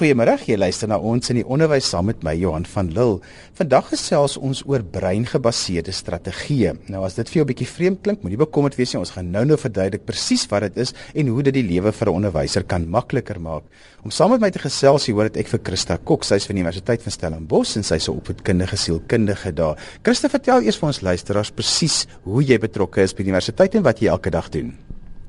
Goeiemôre, 0.00 0.38
jy 0.48 0.56
luister 0.56 0.88
na 0.88 0.96
ons 0.96 1.28
in 1.28 1.36
die 1.36 1.44
onderwys 1.44 1.90
saam 1.92 2.06
met 2.08 2.22
my 2.24 2.32
Johan 2.32 2.64
van 2.72 2.86
Lille. 2.96 3.18
Vandag 3.58 3.90
gesels 3.90 4.38
ons 4.40 4.62
oor 4.64 4.80
breingebaseerde 4.80 5.92
strategieë. 5.92 6.72
Nou 6.88 7.02
as 7.04 7.18
dit 7.18 7.28
vir 7.28 7.36
jou 7.36 7.44
'n 7.44 7.50
bietjie 7.50 7.68
vreemd 7.68 8.00
klink, 8.00 8.22
moenie 8.22 8.40
bekommerd 8.40 8.78
wees 8.78 8.94
nie. 8.94 9.00
Ons 9.00 9.10
gaan 9.10 9.30
nou-nou 9.30 9.58
verduidelik 9.58 10.06
presies 10.06 10.48
wat 10.48 10.62
dit 10.62 10.78
is 10.78 10.94
en 11.14 11.26
hoe 11.28 11.42
dit 11.42 11.52
die 11.52 11.68
lewe 11.68 11.92
vir 11.92 12.08
'n 12.08 12.14
onderwyser 12.14 12.64
kan 12.64 12.88
makliker 12.88 13.38
maak. 13.38 13.64
Om 14.02 14.10
saam 14.10 14.30
met 14.30 14.40
my 14.40 14.50
te 14.50 14.58
gesels 14.58 15.04
hier 15.04 15.14
hoor 15.14 15.28
dit 15.28 15.36
ek 15.36 15.48
vir 15.48 15.60
Christa 15.62 15.98
Kok, 15.98 16.24
sy's 16.24 16.46
van 16.46 16.56
die 16.56 16.62
Universiteit 16.62 17.02
van 17.02 17.12
Stellenbosch 17.12 17.76
en 17.76 17.82
sy's 17.82 18.08
'n 18.08 18.16
opvoedkundige 18.16 18.76
sielkundige 18.76 19.52
daar. 19.52 19.76
Christa, 20.02 20.28
vertel 20.30 20.62
eers 20.62 20.78
vir 20.78 20.86
ons 20.86 21.02
luisteraars 21.02 21.50
presies 21.50 22.06
hoe 22.24 22.42
jy 22.42 22.58
betrokke 22.58 23.02
is 23.02 23.12
by 23.12 23.22
die 23.22 23.32
universiteit 23.32 23.74
en 23.74 23.82
wat 23.82 24.00
jy 24.00 24.08
elke 24.08 24.30
dag 24.30 24.48
doen. 24.48 24.78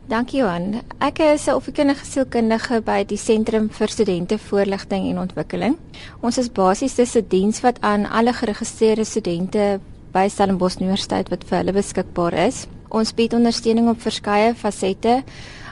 Dankie 0.09 0.39
Johan. 0.39 0.81
Ek 0.97 1.19
is 1.19 1.45
'n 1.47 1.53
opvoedkundige 1.53 2.05
sielkundige 2.05 2.81
by 2.81 3.03
die 3.05 3.17
Sentrum 3.17 3.69
vir 3.69 3.87
Studente 3.87 4.37
Voorligting 4.37 5.09
en 5.09 5.19
Ontwikkeling. 5.19 5.77
Ons 6.21 6.37
is 6.37 6.49
basies 6.49 7.15
'n 7.15 7.25
diens 7.27 7.61
wat 7.61 7.77
aan 7.81 8.09
alle 8.09 8.33
geregistreerde 8.33 9.03
studente 9.03 9.79
by 10.11 10.27
Stellenbosch 10.27 10.81
Universiteit 10.81 11.29
wat 11.29 11.43
vir 11.43 11.57
hulle 11.57 11.73
beskikbaar 11.73 12.33
is. 12.33 12.67
Ons 12.89 13.13
bied 13.13 13.33
ondersteuning 13.33 13.89
op 13.89 14.01
verskeie 14.01 14.55
fasette, 14.55 15.23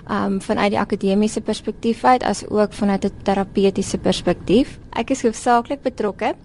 um 0.07 0.41
vanuit 0.41 0.71
die 0.71 0.79
akademiese 0.79 1.41
perspektief 1.41 2.03
uit 2.03 2.23
as 2.23 2.49
ook 2.49 2.73
vanuit 2.73 3.05
'n 3.05 3.11
terapeutiese 3.23 3.97
perspektief. 3.97 4.79
Ek 4.91 5.09
is 5.09 5.23
hoofsaaklik 5.23 5.81
betrokke 5.81 6.35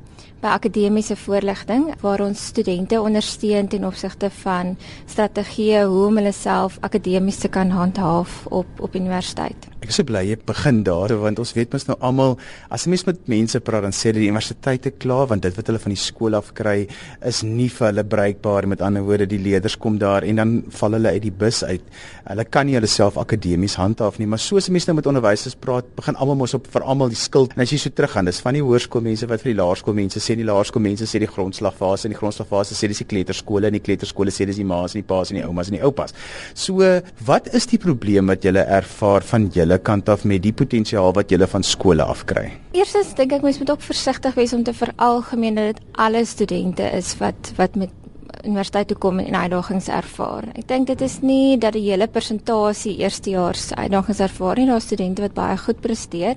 by 0.44 0.52
akademiese 0.58 1.16
voorligting 1.16 1.86
waar 2.02 2.20
ons 2.20 2.42
studente 2.50 2.98
ondersteun 3.00 3.68
ten 3.72 3.86
opsigte 3.88 4.28
van 4.42 4.74
strategieë 5.08 5.86
hoe 5.88 6.02
om 6.10 6.18
hulle 6.20 6.34
self 6.36 6.76
akademies 6.84 7.38
te 7.40 7.48
kan 7.48 7.70
handhaaf 7.72 8.42
op 8.52 8.82
op 8.84 8.96
universiteit. 8.98 9.70
Ek 9.80 9.92
is 9.92 9.98
so 10.00 10.04
bly 10.08 10.22
jy 10.24 10.36
begin 10.48 10.82
daar 10.84 11.14
want 11.20 11.40
ons 11.40 11.52
weet 11.56 11.72
mos 11.72 11.86
nou 11.88 11.96
almal 12.00 12.36
as 12.68 12.84
'n 12.86 12.90
mens 12.90 13.04
met 13.06 13.28
mense 13.28 13.60
praat 13.60 13.82
dan 13.82 13.92
sê 13.92 14.12
hulle 14.12 14.20
die 14.20 14.28
universiteite 14.28 14.90
klaar 14.90 15.28
want 15.28 15.42
dit 15.42 15.56
wat 15.56 15.66
hulle 15.66 15.78
van 15.78 15.92
die 15.92 16.02
skool 16.02 16.34
af 16.34 16.52
kry 16.52 16.88
is 17.22 17.42
nie 17.42 17.68
vir 17.68 17.86
hulle 17.88 18.04
bruikbaar 18.04 18.68
met 18.68 18.82
ander 18.82 19.02
woorde 19.02 19.26
die 19.26 19.38
leerders 19.38 19.78
kom 19.78 19.98
daar 19.98 20.24
en 20.24 20.36
dan 20.36 20.64
val 20.68 20.92
hulle 20.92 21.08
uit 21.08 21.22
die 21.22 21.32
bus 21.32 21.64
uit. 21.64 21.82
Hulle 22.28 22.44
kan 22.44 22.66
nie 22.66 22.74
hulle 22.74 22.86
self 22.86 23.16
akademies 23.16 23.76
handhaaf 23.76 24.18
nie 24.18 24.26
maar 24.26 24.38
soos 24.38 24.68
mense 24.68 24.88
nou 24.88 24.96
met 24.96 25.06
onderwysers 25.06 25.54
praat 25.54 25.84
begin 25.96 26.16
almal 26.16 26.36
mos 26.36 26.54
op 26.54 26.66
vir 26.66 26.82
almal 26.82 27.08
die 27.08 27.16
skuld 27.16 27.52
en 27.56 27.62
as 27.62 27.70
jy 27.70 27.78
so 27.78 27.90
teruggaan 27.90 28.24
dis 28.24 28.40
van 28.40 28.54
die 28.54 28.62
hoërskoolmense 28.62 29.26
wat 29.26 29.40
vir 29.40 29.54
die 29.54 29.60
laerskoolmense 29.62 30.20
sê 30.20 30.33
die 30.40 30.46
laerskoolmense 30.48 31.06
sê 31.08 31.20
die 31.22 31.30
grondslagfase 31.30 32.08
en 32.08 32.14
die 32.14 32.18
grondslagfase 32.18 32.76
sê 32.76 32.90
dis 32.90 33.02
die 33.02 33.08
kleuterskole 33.10 33.70
en 33.70 33.76
die 33.78 33.82
kleuterskole 33.84 34.34
sê 34.34 34.46
dis 34.48 34.60
die 34.60 34.68
ma's 34.68 34.94
en 34.94 35.02
die 35.02 35.08
pa's 35.08 35.32
en 35.32 35.40
die 35.40 35.46
oumas 35.46 35.70
en 35.70 35.78
die 35.78 35.82
oupas. 35.84 36.16
So 36.54 36.84
wat 37.28 37.50
is 37.54 37.68
die 37.70 37.80
probleem 37.82 38.32
wat 38.32 38.44
julle 38.46 38.66
ervaar 38.78 39.26
van 39.30 39.48
julle 39.54 39.78
kant 39.78 40.08
af 40.12 40.24
met 40.28 40.44
die 40.44 40.54
potensiaal 40.56 41.14
wat 41.16 41.32
julle 41.32 41.48
van 41.50 41.66
skole 41.66 42.04
af 42.04 42.24
kry? 42.30 42.48
Eerstens 42.74 43.14
dink 43.18 43.34
ek 43.36 43.44
mens 43.46 43.60
moet 43.62 43.74
ook 43.74 43.84
versigtig 43.84 44.38
wees 44.38 44.54
om 44.56 44.64
te 44.66 44.74
veralgemeen 44.76 45.60
dat 45.60 45.74
dit 45.74 45.84
alle 46.06 46.24
studente 46.28 46.88
is 46.96 47.14
wat 47.20 47.54
wat 47.58 47.76
met 47.78 48.03
universiteit 48.44 48.88
toe 48.90 48.96
kom 49.00 49.18
en 49.22 49.34
uitdagings 49.34 49.88
ervaar. 49.88 50.46
Ek 50.54 50.66
dink 50.70 50.88
dit 50.90 51.04
is 51.06 51.18
nie 51.24 51.56
dat 51.60 51.76
die 51.76 51.84
hele 51.86 52.08
persentasie 52.10 52.96
eerstejaars 53.02 53.72
uitdagings 53.74 54.22
ervaar 54.24 54.60
nie. 54.60 54.66
Daar 54.70 54.82
is 54.82 54.88
studente 54.88 55.24
wat 55.24 55.36
baie 55.36 55.58
goed 55.60 55.80
presteer, 55.84 56.36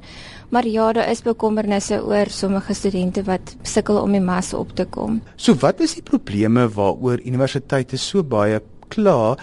maar 0.50 0.68
ja, 0.68 0.92
daar 0.94 1.12
is 1.12 1.24
bekommernisse 1.26 2.00
oor 2.04 2.32
sommige 2.34 2.74
studente 2.74 3.24
wat 3.28 3.56
sukkel 3.64 4.02
om 4.02 4.16
die 4.16 4.24
massa 4.24 4.58
op 4.58 4.76
te 4.76 4.86
kom. 4.86 5.22
So 5.36 5.58
wat 5.62 5.84
is 5.86 5.98
die 6.00 6.06
probleme 6.06 6.68
waaroor 6.68 7.24
universiteite 7.26 7.98
so 7.98 8.24
baie 8.24 8.62
kla 8.90 9.36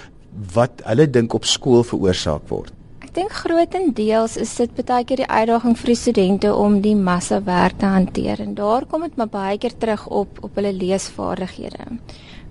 wat 0.54 0.82
hulle 0.88 1.06
dink 1.10 1.34
op 1.34 1.44
skool 1.46 1.84
veroorsaak 1.86 2.48
word? 2.50 2.72
dink 3.14 3.30
grootendeels 3.30 4.34
is 4.42 4.52
dit 4.58 4.80
baie 4.88 5.04
keer 5.06 5.20
die 5.22 5.30
uitdaging 5.30 5.76
vir 5.78 5.90
die 5.92 5.98
studente 5.98 6.50
om 6.58 6.80
die 6.82 6.96
massa 6.98 7.38
werk 7.46 7.78
te 7.78 7.86
hanteer 7.86 8.40
en 8.42 8.56
daar 8.58 8.86
kom 8.90 9.04
dit 9.06 9.18
maar 9.20 9.30
baie 9.30 9.58
keer 9.62 9.76
terug 9.78 10.08
op 10.10 10.40
op 10.42 10.58
hulle 10.58 10.72
leesvaardighede. 10.74 11.86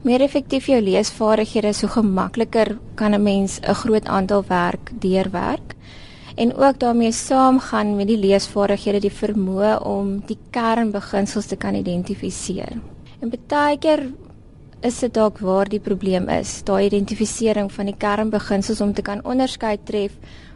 Meer 0.04 0.20
effektief 0.20 0.66
jou 0.68 0.82
leesvaardighede 0.84 1.70
so 1.72 1.88
gemakliker 1.88 2.74
kan 3.00 3.14
'n 3.16 3.24
mens 3.24 3.60
'n 3.62 3.74
groot 3.74 4.06
aantal 4.06 4.44
werk 4.48 4.92
deurwerk 5.00 5.76
en 6.36 6.56
ook 6.56 6.80
daarmee 6.80 7.12
saamgaan 7.12 7.96
met 7.96 8.08
die 8.08 8.18
leesvaardighede 8.18 9.00
die 9.00 9.18
vermoë 9.22 9.80
om 9.82 10.24
die 10.26 10.38
kernbeginsels 10.50 11.46
te 11.46 11.56
kan 11.56 11.76
identifiseer. 11.76 12.82
En 13.22 13.32
baie 13.48 13.78
keer 13.78 14.12
is 14.82 15.00
dit 15.00 15.14
dalk 15.14 15.40
waar 15.40 15.70
die 15.70 15.80
probleem 15.80 16.30
is, 16.30 16.64
daai 16.64 16.86
identifisering 16.86 17.72
van 17.72 17.86
die 17.86 17.98
kernbeginsels 17.98 18.82
om 18.82 18.94
te 18.94 19.02
kan 19.02 19.26
onderskei 19.26 19.78
tref 19.84 20.12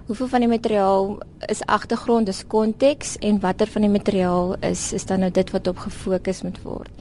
hoeveel 0.08 0.28
van 0.28 0.40
die 0.40 0.50
materiaal 0.50 1.18
is 1.48 1.66
agtergrond, 1.66 2.26
dis 2.26 2.48
konteks 2.48 3.18
en 3.18 3.40
watter 3.40 3.68
van 3.68 3.82
die 3.82 3.92
materiaal 3.92 4.56
is 4.60 4.94
is 4.94 5.06
dan 5.06 5.20
nou 5.20 5.32
dit 5.32 5.52
wat 5.52 5.68
op 5.68 5.78
gefokus 5.78 6.42
moet 6.42 6.62
word. 6.64 6.92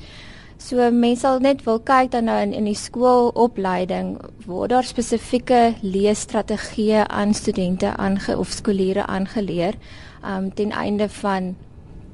So 0.59 0.81
mense 0.91 1.21
sal 1.21 1.43
net 1.45 1.61
wil 1.67 1.83
kyk 1.85 2.15
dan 2.15 2.31
nou 2.31 2.37
in 2.41 2.55
in 2.57 2.65
die 2.65 2.79
skoolopleiding 2.79 4.17
waar 4.49 4.71
daar 4.73 4.89
spesifieke 4.89 5.75
leesstrategieë 5.83 7.05
aan 7.09 7.35
studente 7.35 7.93
aange 7.97 8.39
of 8.39 8.51
skooliere 8.51 9.07
aangeleer 9.07 9.77
um 10.25 10.49
ten 10.55 10.73
einde 10.73 11.09
van 11.09 11.55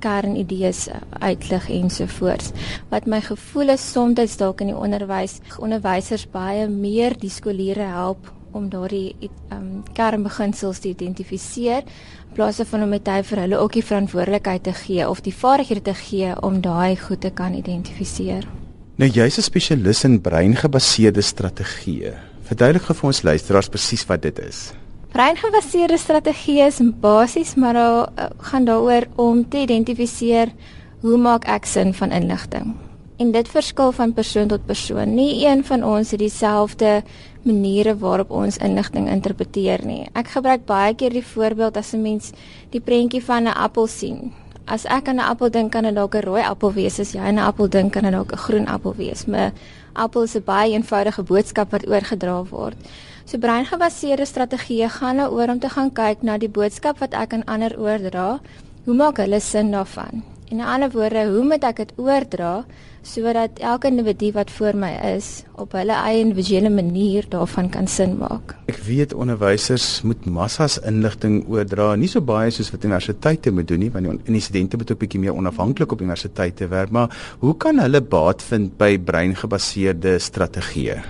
kernidees 0.02 0.88
uitlig 1.18 1.70
ensovoorts. 1.70 2.50
Wat 2.90 3.06
my 3.06 3.20
gevoel 3.20 3.68
is 3.78 3.92
soms 3.92 4.36
dalk 4.36 4.60
in 4.60 4.72
die 4.74 4.76
onderwys 4.76 5.38
onderwysers 5.58 6.26
baie 6.30 6.68
meer 6.68 7.14
die 7.18 7.30
skooliere 7.30 7.86
help 7.94 8.32
om 8.52 8.68
daardie 8.68 9.14
um, 9.52 9.82
kernbeginsels 9.92 10.78
te 10.78 10.88
identifiseer 10.88 11.82
in 11.82 12.34
plaas 12.34 12.60
van 12.70 12.82
om 12.82 12.92
hy 12.92 13.22
vir 13.22 13.40
hulle 13.44 13.58
ook 13.58 13.72
die 13.72 13.84
verantwoordelikheid 13.84 14.62
te 14.64 14.72
gee 14.72 15.08
of 15.08 15.20
die 15.20 15.34
vaardighede 15.34 15.82
te 15.82 15.94
gee 15.94 16.34
om 16.40 16.60
daai 16.60 16.96
goed 16.96 17.20
te 17.20 17.30
kan 17.30 17.54
identifiseer. 17.54 18.46
Nou 18.96 19.08
jy's 19.08 19.38
'n 19.38 19.42
spesialis 19.42 20.04
in 20.04 20.20
breingebaseerde 20.20 21.22
strategieë. 21.22 22.14
Verduidelik 22.42 22.84
vir 22.84 23.06
ons 23.06 23.22
luisteraars 23.22 23.68
presies 23.68 24.06
wat 24.06 24.22
dit 24.22 24.38
is. 24.38 24.72
Breingebaseerde 25.12 25.98
strategieë 25.98 26.66
is 26.66 26.80
basies 27.00 27.54
maar 27.54 27.74
daar 27.74 28.08
uh, 28.16 28.24
gaan 28.38 28.64
daaroor 28.64 29.06
om 29.16 29.48
te 29.48 29.58
identifiseer 29.58 30.52
hoe 31.00 31.18
maak 31.18 31.44
ek 31.44 31.66
sin 31.66 31.94
van 31.94 32.10
inligting? 32.10 32.74
En 33.18 33.32
dit 33.32 33.48
verskil 33.48 33.92
van 33.92 34.12
persoon 34.12 34.48
tot 34.48 34.66
persoon. 34.66 35.14
Nie 35.14 35.46
een 35.46 35.64
van 35.64 35.84
ons 35.84 36.10
het 36.10 36.18
dieselfde 36.18 37.02
maniere 37.44 37.96
waarop 37.98 38.30
ons 38.30 38.58
inligting 38.58 39.08
interpreteer 39.08 39.84
nie. 39.86 40.08
Ek 40.14 40.28
gebruik 40.28 40.66
baie 40.66 40.94
keer 40.94 41.10
die 41.10 41.24
voorbeeld 41.24 41.76
as 41.76 41.92
'n 41.94 42.02
mens 42.02 42.32
die 42.70 42.80
prentjie 42.80 43.22
van 43.22 43.44
'n 43.44 43.56
appel 43.56 43.86
sien. 43.86 44.32
As 44.66 44.84
ek 44.84 45.08
aan 45.08 45.16
'n 45.16 45.28
appel 45.30 45.50
dink, 45.50 45.72
kan 45.72 45.82
dit 45.84 45.94
dalk 45.94 46.14
'n 46.14 46.22
rooi 46.22 46.42
appel 46.42 46.72
wees, 46.72 47.00
as 47.00 47.12
jy 47.12 47.20
aan 47.20 47.34
'n 47.34 47.46
appel 47.46 47.68
dink, 47.68 47.92
kan 47.92 48.02
dit 48.02 48.12
dalk 48.12 48.32
'n 48.32 48.36
groen 48.36 48.66
appel 48.66 48.94
wees. 48.94 49.26
Maar 49.26 49.52
appel 49.92 50.22
is 50.22 50.36
'n 50.36 50.44
baie 50.44 50.72
eenvoudige 50.72 51.22
boodskap 51.22 51.70
wat 51.70 51.88
oorgedra 51.88 52.44
word. 52.44 52.76
So 53.24 53.38
breingebaseerde 53.38 54.24
strategieë 54.24 54.88
gaan 54.88 55.16
nou 55.16 55.32
oor 55.32 55.48
om 55.48 55.58
te 55.58 55.68
gaan 55.68 55.92
kyk 55.92 56.22
na 56.22 56.38
die 56.38 56.48
boodskap 56.48 56.98
wat 56.98 57.14
ek 57.14 57.32
aan 57.32 57.44
ander 57.44 57.78
oordra. 57.78 58.40
Hoe 58.84 58.94
maak 58.94 59.16
hulle 59.16 59.40
sin 59.40 59.70
daarvan? 59.70 60.31
En 60.52 60.58
in 60.58 60.66
ander 60.66 60.90
woorde, 60.92 61.20
hoe 61.32 61.44
moet 61.48 61.62
ek 61.64 61.78
dit 61.80 61.92
oordra 61.96 62.66
sodat 63.08 63.56
elke 63.64 63.88
individu 63.88 64.34
wat 64.36 64.50
voor 64.52 64.76
my 64.76 64.90
is 65.14 65.46
op 65.56 65.72
hulle 65.72 65.96
eie 65.96 66.20
individuele 66.20 66.68
manier 66.68 67.24
daarvan 67.32 67.70
kan 67.72 67.88
sin 67.88 68.18
maak? 68.20 68.52
Ek 68.68 68.82
weet 68.84 69.14
onderwysers 69.16 70.02
moet 70.04 70.28
massas 70.28 70.76
inligting 70.84 71.40
oordra, 71.48 71.94
nie 71.96 72.12
so 72.12 72.20
baie 72.20 72.52
soos 72.52 72.68
wat 72.74 72.84
universiteite 72.84 73.48
moet 73.48 73.70
doen 73.72 73.80
nie, 73.86 73.90
want 73.96 74.28
die 74.28 74.44
studente 74.44 74.76
moet 74.76 74.92
ook 74.92 75.00
bietjie 75.06 75.24
meer 75.24 75.40
onafhanklik 75.40 75.96
op 75.96 76.04
universiteite 76.04 76.68
werk, 76.68 76.92
maar 76.92 77.16
hoe 77.40 77.56
kan 77.56 77.80
hulle 77.80 78.04
baat 78.04 78.44
vind 78.52 78.76
by 78.76 78.98
breingebaseerde 79.00 80.18
strategieë? 80.20 81.00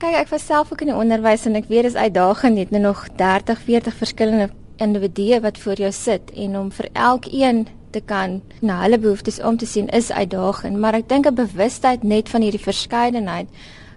Kyk, 0.00 0.22
ek 0.24 0.32
was 0.32 0.48
self 0.48 0.72
ook 0.72 0.88
in 0.88 0.94
die 0.94 1.00
onderwys 1.04 1.44
en 1.44 1.60
ek 1.60 1.68
weet 1.68 1.90
dis 1.90 2.00
uitdagend 2.00 2.64
net 2.64 2.72
nou 2.72 2.86
nog 2.88 3.04
30, 3.20 3.60
40 3.68 4.04
verskillende 4.06 4.54
individue 4.80 5.44
wat 5.44 5.60
voor 5.60 5.84
jou 5.84 5.92
sit 5.92 6.32
en 6.32 6.62
om 6.64 6.72
vir 6.72 6.94
elkeen 6.96 7.66
te 7.96 8.02
kan 8.04 8.40
na 8.60 8.82
hulle 8.84 9.00
behoeftes 9.00 9.40
om 9.40 9.56
te 9.56 9.66
sien 9.66 9.88
is 9.96 10.12
uitdagend, 10.12 10.76
maar 10.82 10.98
ek 11.00 11.08
dink 11.08 11.26
'n 11.26 11.40
bewustheid 11.40 12.02
net 12.02 12.28
van 12.28 12.44
hierdie 12.44 12.68
verskeidenheid 12.70 13.48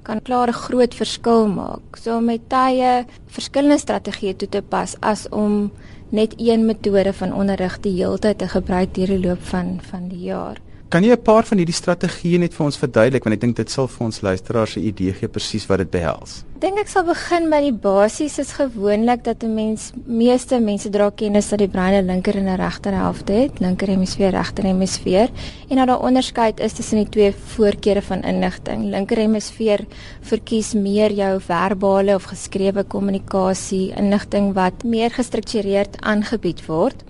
kan 0.07 0.21
klaar 0.21 0.49
'n 0.49 0.61
groot 0.65 0.93
verskil 0.95 1.47
maak. 1.47 1.97
So 2.01 2.17
om 2.17 2.25
met 2.25 2.49
tye 2.49 3.05
verskillende 3.27 3.77
strategieë 3.77 4.35
toe 4.35 4.49
te 4.49 4.61
pas 4.61 4.95
as 5.01 5.29
om 5.29 5.71
net 6.09 6.33
een 6.37 6.65
metode 6.65 7.13
van 7.13 7.33
onderrig 7.33 7.79
die 7.79 7.93
heeltyd 8.01 8.37
te 8.37 8.47
gebruik 8.47 8.93
deur 8.95 9.07
die 9.07 9.27
loop 9.27 9.43
van 9.51 9.79
van 9.91 10.07
die 10.07 10.23
jaar. 10.31 10.57
Kan 10.89 11.03
jy 11.05 11.13
'n 11.13 11.21
paar 11.21 11.45
van 11.45 11.59
hierdie 11.61 11.75
strategieë 11.77 12.39
net 12.41 12.53
vir 12.57 12.65
ons 12.65 12.77
verduidelik? 12.81 13.23
Want 13.23 13.35
ek 13.35 13.41
dink 13.41 13.55
dit 13.57 13.69
sal 13.69 13.87
vir 13.87 14.05
ons 14.07 14.21
luisteraars 14.21 14.75
'n 14.75 14.87
idee 14.89 15.13
gee 15.13 15.27
presies 15.27 15.67
wat 15.69 15.77
dit 15.77 15.91
behels. 15.91 16.43
Ek 16.55 16.61
dink 16.61 16.79
ek 16.79 16.87
sal 16.87 17.03
begin 17.03 17.49
by 17.49 17.61
die 17.61 17.77
basies. 17.77 18.39
Is 18.39 18.53
gewoonlik 18.53 19.23
dat 19.23 19.43
'n 19.43 19.53
mens 19.53 19.91
meeste 20.07 20.59
mense 20.59 20.89
dra 20.89 21.11
kennis 21.11 21.49
dat 21.49 21.59
die 21.59 21.67
brein 21.67 21.93
'n 21.93 22.07
linker 22.07 22.35
en 22.35 22.47
'n 22.47 22.57
regter 22.57 22.91
helfte 22.91 23.33
het, 23.33 23.59
linker 23.59 23.87
hemisfeer, 23.87 24.31
regter 24.31 24.63
hemisfeer. 24.63 25.29
En 25.69 25.77
dat 25.77 25.87
daar 25.87 26.01
onderskeid 26.01 26.59
is 26.59 26.73
tussen 26.73 26.97
die 26.97 27.09
twee 27.09 27.33
voorkeure 27.55 28.01
van 28.01 28.23
inligting. 28.23 28.89
Linker 28.89 29.17
hemisfeer 29.17 29.85
verkies 30.21 30.73
meer 30.73 31.11
jou 31.11 31.39
verbale 31.39 32.15
of 32.15 32.23
geskrewe 32.23 32.83
kommunikasie, 32.83 33.93
inligting 33.95 34.53
wat 34.53 34.83
meer 34.83 35.11
gestruktureerd 35.11 36.01
aangebied 36.01 36.65
word 36.65 37.03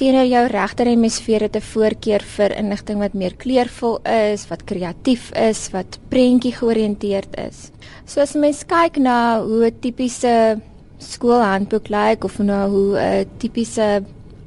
Teenoor 0.00 0.24
jou 0.24 0.46
regter 0.48 0.88
hemisfeer 0.88 1.42
het 1.44 1.56
'n 1.56 1.60
voorkeur 1.60 2.22
vir 2.36 2.56
inligting 2.56 2.98
wat 2.98 3.12
meer 3.12 3.34
kleurvol 3.36 3.98
is, 4.02 4.48
wat 4.48 4.64
kreatief 4.64 5.30
is, 5.32 5.70
wat 5.70 5.98
prentjie 6.08 6.52
georiënteerd 6.52 7.36
is. 7.48 7.70
So 8.06 8.20
as 8.20 8.32
mens 8.32 8.64
kyk 8.64 8.96
na 8.96 9.42
hoe 9.42 9.66
'n 9.66 9.78
tipiese 9.80 10.60
skoolhandboek 10.98 11.88
lyk 11.88 12.24
of 12.24 12.38
nou 12.38 12.70
hoe 12.70 12.98
'n 12.98 13.28
tipiese 13.36 14.02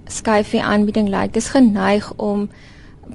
skyfie 0.07 0.61
aanbieding 0.61 1.09
lyk, 1.09 1.33
dis 1.33 1.49
geneig 1.49 2.13
om 2.17 2.49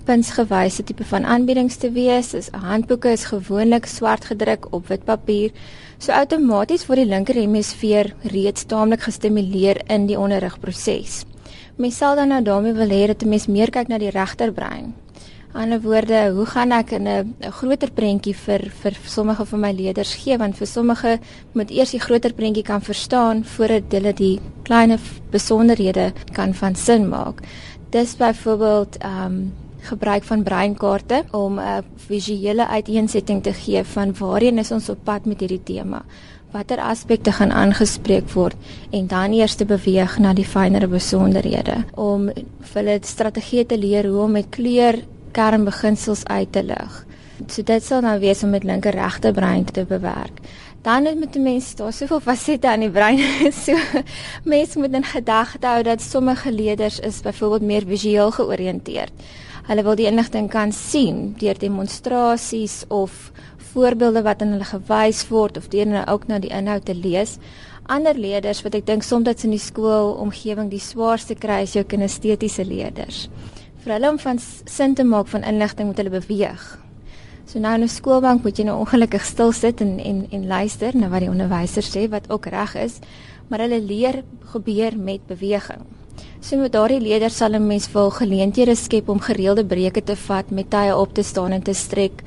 puntsgewyse 0.05 0.85
tipe 0.85 1.05
van 1.05 1.25
aanbiedings 1.25 1.77
te 1.77 1.91
wees. 1.91 2.35
Is 2.35 2.51
handboeke 2.53 3.11
is 3.11 3.25
gewoonlik 3.25 3.87
swart 3.87 4.25
gedruk 4.25 4.73
op 4.73 4.87
wit 4.87 5.05
papier. 5.05 5.51
So 5.99 6.13
outomaties 6.13 6.87
word 6.87 6.99
die 6.99 7.15
linker 7.15 7.35
hemisfeer 7.35 8.15
reeds 8.23 8.65
taamlik 8.65 9.01
gestimuleer 9.01 9.81
in 9.89 10.07
die 10.07 10.19
onderrigproses. 10.19 11.25
Mens 11.79 11.97
sal 11.97 12.17
dan 12.19 12.33
nou 12.33 12.41
daarmee 12.43 12.75
wil 12.75 12.91
hê 12.91 13.07
dat 13.07 13.23
'n 13.23 13.29
mens 13.29 13.47
meer 13.47 13.71
kyk 13.71 13.89
na 13.89 13.99
die 13.99 14.11
regterbrein. 14.11 14.95
In 15.55 15.61
ander 15.61 15.81
woorde, 15.81 16.31
hoe 16.35 16.47
gaan 16.47 16.73
ek 16.73 16.91
in 16.91 17.07
'n 17.09 17.35
groter 17.51 17.91
prentjie 17.91 18.35
vir 18.35 18.61
vir 18.83 18.95
sommige 19.07 19.47
van 19.47 19.61
my 19.61 19.73
leerders 19.73 20.15
gee 20.15 20.39
want 20.39 20.57
vir 20.57 20.67
sommige 20.67 21.19
moet 21.53 21.71
eers 21.71 21.91
die 21.91 22.01
groter 22.01 22.33
prentjie 22.33 22.65
kan 22.65 22.81
verstaan 22.81 23.45
voordat 23.45 23.93
hulle 23.93 24.13
die 24.13 24.41
klein 24.63 24.99
besonderhede 25.31 26.13
kan 26.33 26.55
van 26.55 26.75
sin 26.75 27.09
maak. 27.09 27.43
Dis 27.91 28.17
byvoorbeeld 28.17 28.97
ehm 28.99 29.25
um, 29.25 29.53
gebruik 29.81 30.25
van 30.25 30.43
breinkaarte 30.43 31.25
om 31.31 31.59
'n 31.59 31.85
visuele 31.97 32.67
uiteensetting 32.67 33.43
te 33.43 33.53
gee 33.53 33.85
van 33.85 34.15
waarheen 34.19 34.59
is 34.59 34.71
ons 34.71 34.89
op 34.89 34.99
pad 35.05 35.25
met 35.25 35.41
hierdie 35.41 35.63
tema. 35.63 36.05
Watter 36.49 36.81
aspekte 36.81 37.33
gaan 37.37 37.51
aangespreek 37.53 38.31
word 38.33 38.57
en 38.97 39.07
dan 39.07 39.35
eers 39.37 39.59
te 39.61 39.67
beweeg 39.69 40.15
na 40.19 40.31
die 40.33 40.47
fynere 40.49 40.89
besonderhede 40.89 41.83
om 41.93 42.31
vir 42.33 42.79
hulle 42.81 42.95
strategieë 43.05 43.67
te 43.69 43.77
leer 43.77 44.09
hoe 44.09 44.23
om 44.25 44.33
met 44.39 44.49
kleur 44.55 44.97
kernbeginsels 45.37 46.25
uit 46.25 46.53
te 46.53 46.63
lig. 46.65 46.95
So 47.47 47.63
dit 47.63 47.85
sal 47.85 48.01
nou 48.03 48.17
wees 48.23 48.41
om 48.43 48.55
met 48.57 48.65
linker 48.65 48.97
regte 48.97 49.35
brein 49.37 49.67
te 49.69 49.85
bewerk. 49.85 50.41
Dan 50.83 51.05
moet 51.19 51.37
die 51.37 51.43
mens 51.43 51.75
daar 51.77 51.93
soveel 51.93 52.25
fasette 52.25 52.71
aan 52.71 52.87
die 52.87 52.91
brein 52.97 53.21
so 53.65 53.77
mens 54.49 54.77
moet 54.81 54.97
in 54.97 55.05
gedagte 55.05 55.69
hou 55.69 55.83
dat 55.85 56.01
sommige 56.01 56.53
leerders 56.53 56.99
is 57.05 57.21
byvoorbeeld 57.21 57.69
meer 57.69 57.87
visueel 57.87 58.33
georiënteerd. 58.41 59.13
Hulle 59.69 59.85
wil 59.85 60.01
die 60.01 60.09
inligting 60.09 60.49
kan 60.49 60.73
sien 60.73 61.35
deur 61.37 61.59
demonstrasies 61.61 62.87
of 62.89 63.29
voorbeelde 63.79 64.25
wat 64.27 64.43
aan 64.43 64.57
hulle 64.57 64.67
gewys 64.67 65.23
word 65.31 65.59
of 65.61 65.69
deur 65.71 65.87
hulle 65.87 66.07
ook 66.11 66.27
na 66.29 66.41
die 66.43 66.51
inhoud 66.55 66.87
te 66.89 66.97
lees. 66.97 67.37
Ander 67.87 68.19
leerders 68.19 68.65
wat 68.67 68.75
ek 68.75 68.89
dink 68.89 69.07
soms 69.07 69.47
in 69.47 69.55
die 69.55 69.63
skoolomgewing 69.63 70.71
die 70.73 70.83
swaarste 70.83 71.37
kry 71.39 71.63
is 71.67 71.77
jou 71.77 71.85
kinestetiese 71.87 72.67
leerders. 72.67 73.29
Vir 73.85 73.95
hulle 73.95 74.11
om 74.11 74.19
van 74.19 74.41
sin 74.43 74.97
te 74.99 75.07
maak 75.07 75.31
van 75.31 75.47
inligting 75.47 75.89
moet 75.89 76.03
hulle 76.03 76.19
beweeg. 76.19 76.65
So 77.49 77.63
nou 77.63 77.75
in 77.79 77.85
'n 77.85 77.89
skoolbank 77.89 78.43
moet 78.45 78.59
jy 78.59 78.65
nou 78.65 78.81
ongelukkig 78.81 79.25
stil 79.25 79.53
sit 79.53 79.81
en 79.81 79.99
en 79.99 80.27
en 80.31 80.47
luister 80.47 80.97
na 80.97 81.09
wat 81.09 81.21
die 81.21 81.31
onderwyser 81.31 81.83
sê 81.83 82.09
wat 82.11 82.31
ook 82.31 82.47
reg 82.47 82.75
is, 82.75 82.99
maar 83.49 83.61
hulle 83.61 83.81
leer 83.81 84.23
gebeur 84.53 84.99
met 84.99 85.27
beweging. 85.27 85.87
So 86.41 86.57
met 86.57 86.73
daardie 86.73 87.01
leerders 87.01 87.37
sal 87.37 87.55
'n 87.55 87.67
mens 87.67 87.93
wil 87.93 88.11
geleenthede 88.11 88.75
skep 88.75 89.09
om 89.09 89.21
gereelde 89.21 89.65
breuke 89.65 90.03
te 90.05 90.17
vat, 90.17 90.51
met 90.51 90.71
tye 90.71 90.97
op 90.97 91.15
te 91.15 91.23
staan 91.23 91.53
en 91.53 91.63
te 91.63 91.73
strek. 91.73 92.23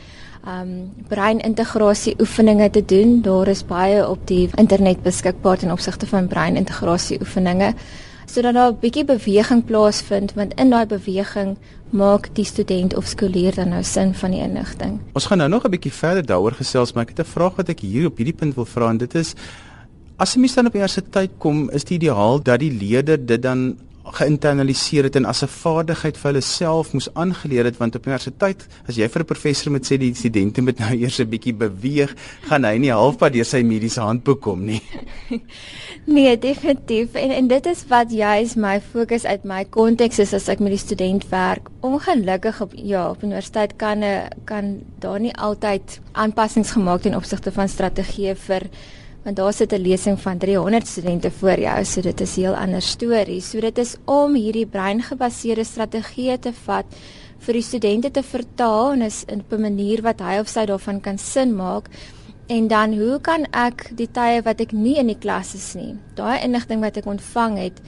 Um 0.47 0.91
breinintegrasie 1.07 2.15
oefeninge 2.19 2.69
te 2.69 2.85
doen. 2.85 3.21
Daar 3.21 3.47
is 3.47 3.65
baie 3.65 4.07
op 4.07 4.27
die 4.27 4.49
internet 4.57 5.03
beskikbaar 5.03 5.57
ten 5.57 5.71
opsigte 5.71 6.07
van 6.07 6.27
breinintegrasie 6.27 7.19
oefeninge 7.21 7.73
sodat 8.31 8.53
daar 8.53 8.71
'n 8.71 8.79
bietjie 8.79 9.05
beweging 9.05 9.65
plaasvind 9.65 10.33
want 10.33 10.53
in 10.53 10.69
daai 10.69 10.85
beweging 10.85 11.57
maak 11.89 12.29
die 12.35 12.45
student 12.45 12.95
of 12.95 13.05
skoolleer 13.05 13.55
dan 13.55 13.69
nou 13.69 13.83
sin 13.83 14.13
van 14.13 14.31
die 14.31 14.39
inligting. 14.39 14.99
Ons 15.13 15.25
gaan 15.25 15.37
nou 15.37 15.49
nog 15.49 15.65
'n 15.65 15.69
bietjie 15.69 15.93
verder 15.93 16.25
daaroor 16.25 16.53
gesels, 16.53 16.93
maar 16.93 17.03
ek 17.03 17.17
het 17.17 17.19
'n 17.19 17.31
vraag 17.31 17.55
wat 17.55 17.69
ek 17.69 17.79
hier 17.79 18.05
op 18.05 18.17
hierdie 18.17 18.35
punt 18.35 18.55
wil 18.55 18.65
vra 18.65 18.89
en 18.89 18.97
dit 18.97 19.15
is 19.15 19.35
as 20.17 20.35
'n 20.35 20.39
mens 20.39 20.53
dan 20.53 20.65
op 20.65 20.75
universiteit 20.75 21.31
kom, 21.37 21.69
is 21.69 21.83
dit 21.83 22.01
ideaal 22.01 22.41
dat 22.41 22.59
die 22.59 22.71
leerder 22.71 23.25
dit 23.25 23.41
dan 23.41 23.77
geïnternaliseer 24.11 25.07
het 25.07 25.15
en 25.15 25.25
as 25.25 25.43
'n 25.43 25.47
vaardigheid 25.47 26.17
vir 26.17 26.31
hulle 26.31 26.41
self 26.41 26.93
moes 26.93 27.09
aangeleer 27.13 27.65
het 27.65 27.77
want 27.77 27.95
op 27.95 28.05
universiteit 28.05 28.67
as 28.87 28.95
jy 28.95 29.07
vir 29.07 29.21
'n 29.21 29.25
professor 29.25 29.71
moet 29.71 29.85
sê 29.85 29.97
die 29.97 30.13
studente 30.13 30.61
moet 30.61 30.79
nou 30.79 30.93
eers 30.95 31.19
'n 31.19 31.29
bietjie 31.29 31.53
beweeg, 31.53 32.15
gaan 32.49 32.63
hy 32.63 32.77
nie 32.77 32.91
halfpad 32.91 33.33
deur 33.33 33.45
sy 33.45 33.61
mediese 33.63 34.01
handboek 34.01 34.41
kom 34.41 34.65
nie. 34.65 34.81
nee, 36.15 36.37
definitief. 36.37 37.13
En 37.13 37.31
en 37.31 37.47
dit 37.47 37.65
is 37.65 37.83
wat 37.87 38.11
juis 38.11 38.55
my 38.55 38.81
fokus 38.81 39.25
uit 39.25 39.43
my 39.43 39.65
konteks 39.65 40.19
is 40.19 40.33
as 40.33 40.47
ek 40.47 40.59
met 40.59 40.71
die 40.71 40.77
student 40.77 41.29
werk. 41.29 41.69
Ongelukkig 41.81 42.61
op 42.61 42.71
ja, 42.75 43.09
op 43.09 43.23
universiteit 43.23 43.75
kan 43.75 44.03
kan 44.45 44.81
daar 44.99 45.19
nie 45.19 45.35
altyd 45.35 45.99
aanpassings 46.11 46.71
gemaak 46.71 47.01
ten 47.01 47.15
opsigte 47.15 47.51
van 47.51 47.67
strategieë 47.67 48.35
vir 48.35 48.69
want 49.23 49.35
daar 49.35 49.53
sit 49.53 49.73
'n 49.73 49.81
lesing 49.81 50.19
van 50.19 50.37
300 50.37 50.87
studente 50.87 51.31
voor 51.31 51.59
jou, 51.59 51.85
so 51.85 52.01
dit 52.01 52.21
is 52.21 52.37
'n 52.37 52.41
heel 52.41 52.55
ander 52.55 52.81
storie. 52.81 53.41
So 53.41 53.59
dit 53.59 53.77
is 53.77 53.95
om 54.05 54.33
hierdie 54.33 54.65
breingebaseerde 54.65 55.63
strategie 55.63 56.39
te 56.39 56.53
vat 56.53 56.85
vir 57.39 57.53
die 57.53 57.61
studente 57.61 58.11
te 58.11 58.23
vertaal 58.23 58.91
en 58.91 59.01
is 59.01 59.23
in 59.27 59.43
'n 59.49 59.61
manier 59.61 60.01
wat 60.01 60.19
hy 60.19 60.39
of 60.39 60.47
sy 60.47 60.65
daarvan 60.65 61.01
kan 61.01 61.17
sin 61.17 61.55
maak. 61.55 61.89
En 62.47 62.67
dan 62.67 62.93
hoe 62.93 63.19
kan 63.21 63.45
ek 63.51 63.91
die 63.95 64.09
tye 64.11 64.41
wat 64.41 64.59
ek 64.59 64.71
nie 64.71 64.97
in 64.97 65.07
die 65.07 65.19
klas 65.19 65.53
is 65.55 65.73
nie, 65.73 65.95
daai 66.15 66.43
inligting 66.43 66.81
wat 66.81 66.97
ek 66.97 67.05
ontvang 67.05 67.57
het, 67.57 67.81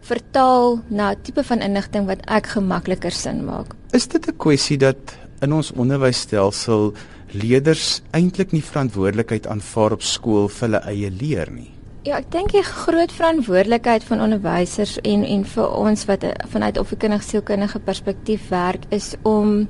vertaal 0.00 0.80
na 0.88 1.10
'n 1.10 1.22
tipe 1.22 1.42
van 1.44 1.60
inligting 1.60 2.06
wat 2.06 2.20
ek 2.26 2.46
gemakliker 2.46 3.10
sin 3.10 3.44
maak. 3.44 3.74
Is 3.92 4.06
dit 4.06 4.26
'n 4.26 4.36
kwessie 4.36 4.78
dat 4.78 4.96
in 5.40 5.52
ons 5.52 5.72
onderwysstelsel 5.72 6.92
leerders 7.34 8.00
eintlik 8.14 8.52
nie 8.54 8.62
verantwoordelikheid 8.62 9.46
aanvaar 9.50 9.96
op 9.98 10.02
skool 10.02 10.48
vir 10.48 10.68
hulle 10.68 10.82
eie 10.90 11.10
leer 11.10 11.50
nie. 11.52 11.70
Ja, 12.04 12.18
ek 12.20 12.26
dink 12.34 12.52
die 12.52 12.62
groot 12.64 13.12
verantwoordelikheid 13.16 14.04
van 14.04 14.20
onderwysers 14.20 14.98
en 15.08 15.22
en 15.24 15.46
vir 15.48 15.70
ons 15.78 16.04
wat 16.10 16.26
vanuit 16.52 16.78
opvoedkundige 16.78 17.80
perspektief 17.86 18.50
werk 18.52 18.84
is 18.92 19.14
om 19.22 19.64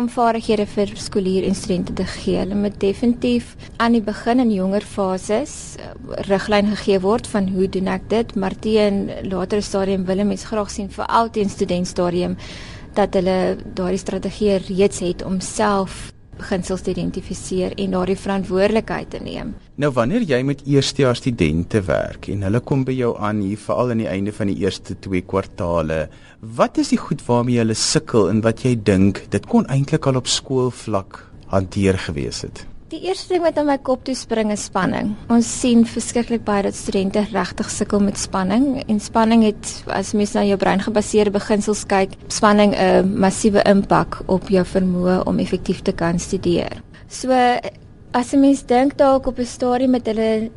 om 0.00 0.06
vaardighede 0.08 0.64
vir 0.72 0.94
skoolier 0.96 1.44
en 1.44 1.54
studente 1.54 1.92
te 1.92 2.06
gee. 2.08 2.38
Hulle 2.40 2.56
moet 2.56 2.78
definitief 2.80 3.50
aan 3.76 3.92
die 3.92 4.00
begin 4.00 4.40
in 4.40 4.54
jonger 4.54 4.86
fases 4.88 5.76
eh, 5.76 5.90
riglyn 6.30 6.70
gegee 6.72 7.02
word 7.04 7.28
van 7.28 7.50
hoe 7.52 7.68
doen 7.68 7.90
ek 7.92 8.08
dit, 8.08 8.32
maar 8.34 8.56
teen 8.56 9.10
latere 9.28 9.60
stadium 9.60 10.08
wil 10.08 10.24
mense 10.24 10.48
graag 10.48 10.72
sien 10.72 10.88
vir 10.88 11.12
al 11.12 11.28
die 11.36 11.44
studentstadium 11.48 12.38
dat 12.96 13.12
hulle 13.20 13.58
daardie 13.76 14.00
strategie 14.00 14.56
reeds 14.70 15.04
het 15.04 15.24
om 15.28 15.40
self 15.44 16.08
beginsels 16.38 16.82
te 16.84 16.92
identifiseer 16.92 17.74
en 17.76 17.94
daardie 17.96 18.16
verantwoordelikheid 18.18 19.10
te 19.12 19.20
neem. 19.22 19.52
Nou 19.80 19.92
wanneer 19.96 20.24
jy 20.28 20.40
met 20.46 20.64
eerstejaars 20.66 21.22
studente 21.22 21.82
werk 21.86 22.28
en 22.32 22.42
hulle 22.46 22.62
kom 22.64 22.86
by 22.88 22.96
jou 22.96 23.12
aan 23.18 23.44
hier 23.44 23.60
veral 23.60 23.94
aan 23.94 24.02
die 24.04 24.10
einde 24.10 24.34
van 24.36 24.50
die 24.52 24.58
eerste 24.64 24.96
2 25.06 25.26
kwartaale, 25.28 26.06
wat 26.40 26.82
is 26.82 26.92
die 26.94 27.00
goed 27.00 27.22
waarmee 27.28 27.60
hulle 27.62 27.78
sukkel 27.78 28.30
en 28.32 28.42
wat 28.46 28.64
jy 28.66 28.74
dink 28.76 29.24
dit 29.34 29.46
kon 29.46 29.68
eintlik 29.68 30.08
al 30.08 30.20
op 30.22 30.30
skoolvlak 30.30 31.24
hanteer 31.52 32.00
gewees 32.08 32.42
het? 32.46 32.66
Die 32.92 33.06
eerste 33.08 33.30
ding 33.32 33.40
wat 33.40 33.56
aan 33.56 33.70
my 33.70 33.78
kop 33.80 34.02
toe 34.04 34.12
spring 34.12 34.50
is 34.52 34.66
spanning. 34.68 35.14
Ons 35.32 35.48
sien 35.48 35.86
verskriklik 35.88 36.42
baie 36.44 36.66
dat 36.66 36.76
studente 36.76 37.22
regtig 37.30 37.70
sukkel 37.72 38.02
met 38.04 38.18
spanning 38.20 38.82
en 38.82 38.98
spanning 39.00 39.46
het 39.46 39.70
as 39.96 40.10
mens 40.12 40.34
na 40.36 40.42
jou 40.44 40.58
breingebaseerde 40.60 41.32
beginsels 41.32 41.86
kyk, 41.88 42.12
spanning 42.28 42.74
'n 42.76 43.14
massiewe 43.16 43.64
impak 43.64 44.20
op 44.28 44.50
jou 44.52 44.64
vermoë 44.74 45.22
om 45.24 45.40
effektief 45.40 45.80
te 45.80 45.92
kan 45.92 46.18
studeer. 46.18 46.82
So 47.08 47.32
as 48.12 48.32
mens 48.32 48.60
dink 48.66 48.98
dalk 48.98 49.26
op 49.26 49.38
'n 49.38 49.46
stadium 49.46 49.90
met 49.90 50.06
hulle 50.06 50.50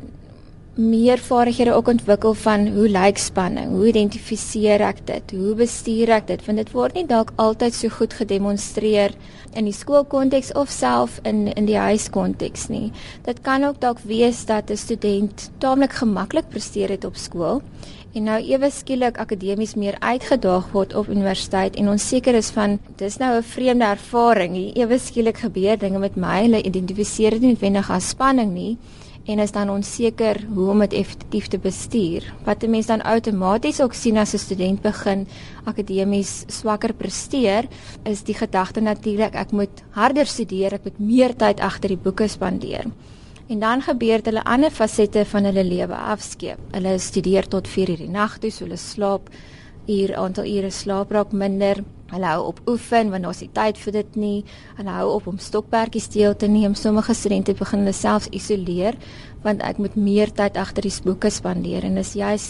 meer 0.76 1.18
vaardighede 1.18 1.72
ook 1.72 1.88
ontwikkel 1.88 2.34
van 2.34 2.66
hoe 2.68 2.88
lyk 2.88 3.16
spanning, 3.18 3.70
hoe 3.72 3.86
identifiseer 3.88 4.82
ek 4.84 4.98
dit, 5.08 5.32
hoe 5.32 5.54
bestuur 5.56 6.10
ek 6.18 6.26
dit, 6.28 6.42
want 6.44 6.60
dit 6.60 6.72
word 6.76 6.98
nie 6.98 7.06
dalk 7.08 7.32
altyd 7.40 7.72
so 7.74 7.88
goed 7.94 8.12
gedemonstreer 8.12 9.14
in 9.56 9.64
die 9.64 9.72
skoolkonteks 9.72 10.52
of 10.52 10.68
self 10.68 11.16
in 11.24 11.46
in 11.54 11.64
die 11.68 11.78
huiskonteks 11.80 12.68
nie. 12.68 12.90
Dit 13.24 13.40
kan 13.46 13.64
ook 13.64 13.80
dalk 13.80 14.02
wees 14.04 14.44
dat 14.44 14.70
'n 14.70 14.76
student 14.76 15.50
taamlik 15.58 15.96
gemaklik 15.96 16.48
presteer 16.48 16.92
het 16.92 17.04
op 17.04 17.16
skool 17.16 17.62
en 18.12 18.24
nou 18.24 18.40
ewe 18.40 18.70
skielik 18.70 19.18
akademies 19.18 19.74
meer 19.74 19.96
uitgedaag 20.00 20.72
word 20.72 20.94
op 20.94 21.08
universiteit 21.08 21.76
en 21.76 21.88
onseker 21.88 22.34
is 22.34 22.50
van 22.50 22.78
dis 22.96 23.16
nou 23.16 23.36
'n 23.38 23.42
vreemde 23.42 23.84
ervaring. 23.84 24.76
Ewe 24.76 24.98
skielik 24.98 25.38
gebeur 25.38 25.78
dinge 25.78 25.98
met 25.98 26.16
my, 26.16 26.42
hulle 26.42 26.62
identifiseer 26.62 27.30
dit 27.30 27.40
nie 27.40 27.48
noodwendig 27.48 27.90
as 27.90 28.08
spanning 28.08 28.52
nie 28.52 28.76
en 29.26 29.38
is 29.38 29.52
dan 29.52 29.70
onseker 29.70 30.38
hoe 30.54 30.68
om 30.70 30.84
dit 30.84 30.92
effektief 30.92 31.48
te 31.50 31.58
bestuur. 31.58 32.22
Wat 32.44 32.62
'n 32.62 32.70
mens 32.70 32.86
dan 32.86 33.02
outomaties 33.02 33.80
ook 33.80 33.94
sien 33.94 34.16
as 34.16 34.34
'n 34.34 34.38
student 34.38 34.80
begin 34.80 35.26
akademies 35.64 36.44
swakker 36.46 36.92
presteer, 36.94 37.64
is 38.04 38.22
die 38.22 38.34
gedagte 38.34 38.80
natuurlik 38.80 39.34
ek 39.34 39.50
moet 39.52 39.82
harder 39.90 40.26
studeer, 40.26 40.72
ek 40.72 40.84
moet 40.84 40.98
meer 40.98 41.36
tyd 41.36 41.60
agter 41.60 41.88
die 41.88 42.02
boeke 42.02 42.28
spandeer. 42.28 42.84
En 43.48 43.58
dan 43.58 43.82
gebeur 43.82 44.20
hulle 44.22 44.44
ander 44.44 44.70
fasette 44.70 45.24
van 45.24 45.44
hulle 45.44 45.64
lewe 45.64 45.94
afskeep. 45.94 46.58
Hulle 46.70 46.98
studeer 46.98 47.48
tot 47.48 47.68
4:00 47.68 47.88
in 47.88 48.06
die 48.06 48.08
nag 48.08 48.38
toe, 48.38 48.50
so 48.50 48.64
hulle 48.64 48.76
slaap 48.76 49.30
uur 49.88 50.16
aantal 50.16 50.46
ure 50.46 50.70
slaap 50.70 51.10
raak 51.10 51.32
minder. 51.32 51.82
Hulle 52.10 52.26
hou 52.30 52.46
op 52.46 52.60
oefen 52.70 53.10
want 53.10 53.26
daar's 53.26 53.42
nie 53.42 53.50
tyd 53.52 53.78
vir 53.82 53.92
dit 53.92 54.16
nie. 54.16 54.44
Hulle 54.78 54.94
hou 54.98 55.08
op 55.14 55.26
om 55.26 55.38
stokperdjies 55.38 56.08
deel 56.14 56.36
te 56.36 56.46
neem. 56.46 56.74
Sommige 56.74 57.14
studente 57.14 57.54
begin 57.54 57.84
hulle 57.84 57.94
self 57.96 58.28
isoleer 58.30 58.98
want 59.42 59.62
ek 59.62 59.78
moet 59.78 59.96
meer 59.96 60.32
tyd 60.34 60.56
agter 60.56 60.86
die 60.86 60.94
boeke 61.04 61.30
spandeer 61.30 61.84
en 61.86 61.98
dis 61.98 62.14
juis 62.18 62.46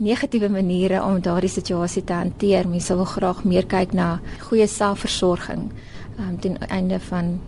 negatiewe 0.00 0.48
maniere 0.48 1.02
om 1.04 1.20
daardie 1.20 1.52
situasie 1.52 2.04
te 2.04 2.16
hanteer. 2.16 2.68
Mense 2.68 2.96
wil 2.96 3.08
graag 3.08 3.44
meer 3.44 3.66
kyk 3.68 3.92
na 3.92 4.18
goeie 4.48 4.66
selfversorging 4.66 5.70
um, 6.18 6.36
ten 6.40 6.58
einde 6.68 7.00
van 7.10 7.38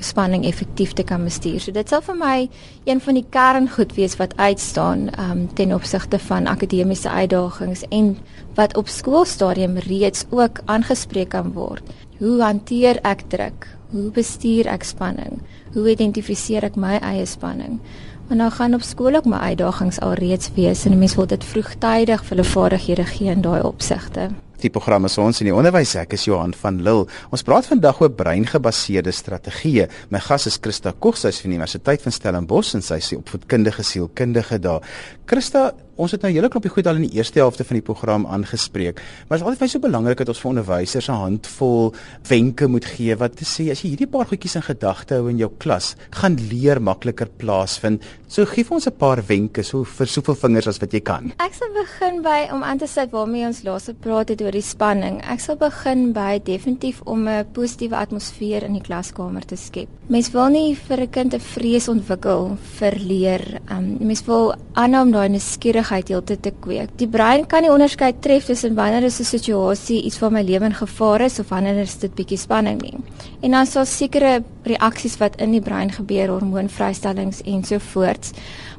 spanning 0.00 0.44
effektief 0.46 0.92
te 0.92 1.02
kan 1.02 1.24
bestuur. 1.24 1.60
So 1.60 1.72
dit 1.72 1.88
sal 1.88 2.02
vir 2.02 2.16
my 2.18 2.48
een 2.84 3.00
van 3.00 3.18
die 3.18 3.26
kerngoed 3.30 3.94
wees 3.96 4.16
wat 4.20 4.36
uitstaan 4.36 5.08
um, 5.18 5.46
ten 5.54 5.74
opsigte 5.74 6.18
van 6.18 6.46
akademiese 6.46 7.10
uitdagings 7.10 7.84
en 7.90 8.16
wat 8.54 8.76
op 8.76 8.88
skoolstadium 8.88 9.78
reeds 9.88 10.24
ook 10.30 10.60
aangespreek 10.64 11.28
kan 11.34 11.52
word. 11.52 11.82
Hoe 12.18 12.40
hanteer 12.42 13.00
ek 13.02 13.26
druk? 13.28 13.68
Hoe 13.90 14.10
bestuur 14.10 14.66
ek 14.66 14.84
spanning? 14.84 15.40
Hoe 15.74 15.90
identifiseer 15.90 16.64
ek 16.64 16.76
my 16.76 16.98
eie 17.02 17.26
spanning? 17.26 17.80
Maar 18.28 18.36
nou 18.36 18.50
gaan 18.50 18.74
op 18.74 18.82
skool 18.82 19.14
ook 19.14 19.26
my 19.28 19.36
uitdagings 19.36 20.00
alreeds 20.00 20.50
wees 20.54 20.84
en 20.84 20.98
mense 20.98 21.16
wil 21.16 21.28
dit 21.28 21.44
vroegtydig 21.44 22.22
vir 22.24 22.36
hulle 22.36 22.48
vaardighede 22.48 23.04
gee 23.04 23.30
in 23.30 23.44
daai 23.44 23.60
opsigte. 23.62 24.30
Die 24.64 24.72
programme 24.72 25.10
is 25.10 25.18
ons 25.20 25.42
in 25.42 25.50
die 25.50 25.52
onderwys 25.52 25.90
ek 26.00 26.14
is 26.16 26.22
Johan 26.24 26.54
van 26.56 26.78
Lille. 26.86 27.04
Ons 27.36 27.42
praat 27.44 27.66
vandag 27.68 27.98
oor 28.00 28.12
breingebaseerde 28.16 29.12
strategieë. 29.12 29.90
My 30.08 30.22
gas 30.24 30.46
is 30.48 30.56
Christa 30.56 30.94
Koch, 30.96 31.18
sy 31.20 31.34
is 31.34 31.42
van 31.42 31.52
die 31.52 31.58
Universiteit 31.58 32.00
van 32.00 32.14
Stellenbosch 32.16 32.72
en 32.78 32.84
sy 32.86 32.96
is 33.02 33.10
opvoedkundige 33.18 33.84
sielkundige 33.84 34.56
daar. 34.64 34.86
Christa, 35.28 35.66
Ons 35.94 36.10
het 36.10 36.24
nou 36.26 36.30
hele 36.34 36.48
klompie 36.50 36.72
goed 36.74 36.88
al 36.90 36.98
in 36.98 37.04
die 37.06 37.20
eerste 37.20 37.38
helfte 37.38 37.62
van 37.62 37.76
die 37.78 37.84
program 37.86 38.24
aangespreek, 38.26 38.98
maar 39.28 39.38
dit 39.38 39.44
is 39.44 39.46
altyd 39.46 39.60
baie 39.60 39.70
so 39.70 39.82
belangrik 39.82 40.18
dat 40.18 40.30
ons 40.32 40.40
vir 40.42 40.50
onderwysers 40.50 41.08
'n 41.08 41.20
handvol 41.20 41.94
wenke 42.28 42.66
moet 42.66 42.84
gee 42.84 43.14
wat 43.14 43.36
te 43.36 43.44
sê 43.44 43.70
as 43.70 43.82
jy 43.82 43.90
hierdie 43.90 44.10
paar 44.10 44.26
goedjies 44.26 44.56
in 44.56 44.62
gedagte 44.62 45.14
hou 45.14 45.30
in 45.30 45.38
jou 45.38 45.50
klas, 45.58 45.94
gaan 46.10 46.36
leer 46.50 46.80
makliker 46.80 47.28
plaasvind. 47.38 48.02
So 48.26 48.44
gee 48.44 48.64
vir 48.64 48.74
ons 48.74 48.86
'n 48.88 48.98
paar 48.98 49.22
wenke 49.22 49.62
so 49.62 49.84
vir 49.84 50.06
soveel 50.06 50.34
vingers 50.34 50.66
as 50.66 50.80
wat 50.80 50.92
jy 50.92 51.00
kan. 51.00 51.32
Ek 51.38 51.54
sal 51.54 51.68
begin 51.72 52.22
by 52.22 52.48
om 52.52 52.64
aan 52.64 52.78
te 52.78 52.86
sit 52.86 53.12
waarmee 53.12 53.46
ons 53.46 53.62
laas 53.62 53.84
gepraat 53.84 54.30
het 54.30 54.42
oor 54.42 54.50
die 54.50 54.62
spanning. 54.62 55.22
Ek 55.22 55.38
sal 55.38 55.56
begin 55.56 56.12
by 56.12 56.40
definitief 56.42 57.02
om 57.04 57.28
'n 57.28 57.46
positiewe 57.52 57.94
atmosfeer 57.94 58.64
in 58.64 58.72
die 58.72 58.82
klaskamer 58.82 59.46
te 59.46 59.56
skep. 59.56 59.88
Mens 60.08 60.32
wil 60.32 60.48
nie 60.48 60.74
vir 60.74 61.00
'n 61.02 61.10
kind 61.10 61.34
'n 61.34 61.40
vrees 61.40 61.88
ontwikkel 61.88 62.58
vir 62.78 62.94
leer. 62.98 63.60
Um, 63.70 63.96
mens 64.00 64.26
wil 64.26 64.54
aanhou 64.74 65.02
om 65.02 65.12
daai 65.12 65.28
nuuskierigheid 65.28 65.83
nuuskierigheid 65.84 66.08
heeltyd 66.08 66.42
te 66.42 66.52
kweek. 66.60 66.90
Die 66.98 67.08
brein 67.08 67.46
kan 67.46 67.62
nie 67.62 67.70
onderskei 67.70 68.12
tref 68.20 68.46
tussen 68.46 68.74
wanneer 68.74 69.04
'n 69.04 69.10
situasie 69.10 70.02
iets 70.04 70.18
van 70.18 70.32
my 70.32 70.42
lewe 70.42 70.64
in 70.64 70.74
gevaar 70.74 71.20
is 71.20 71.38
of 71.38 71.48
wanneer 71.48 71.86
dit 72.00 72.14
bietjie 72.14 72.38
spanning 72.38 72.80
nie. 72.82 72.96
En 73.42 73.50
dan 73.50 73.66
sal 73.66 73.84
sekere 73.84 74.42
reaksies 74.64 75.18
wat 75.18 75.36
in 75.36 75.50
die 75.50 75.60
brein 75.60 75.90
gebeur, 75.90 76.28
hormoonvrystellings 76.28 77.42
ensovoorts. 77.42 78.32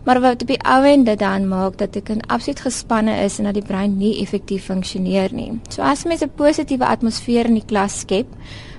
Maar 0.06 0.22
wat 0.22 0.42
op 0.42 0.48
die 0.48 0.62
ou 0.64 0.86
en 0.86 1.04
dit 1.04 1.20
dan 1.20 1.48
maak 1.48 1.78
dat 1.78 1.96
ek 1.96 2.10
in 2.10 2.22
absoluut 2.28 2.60
gespanne 2.60 3.24
is 3.24 3.40
en 3.40 3.46
dat 3.46 3.54
die 3.54 3.64
brein 3.64 3.98
nie 3.98 4.22
effektief 4.22 4.66
funksioneer 4.66 5.34
nie. 5.34 5.60
So 5.70 5.82
as 5.82 6.06
mens 6.06 6.22
'n 6.22 6.32
positiewe 6.36 6.86
atmosfeer 6.86 7.46
in 7.46 7.54
die 7.54 7.66
klas 7.66 8.00
skep, 8.00 8.28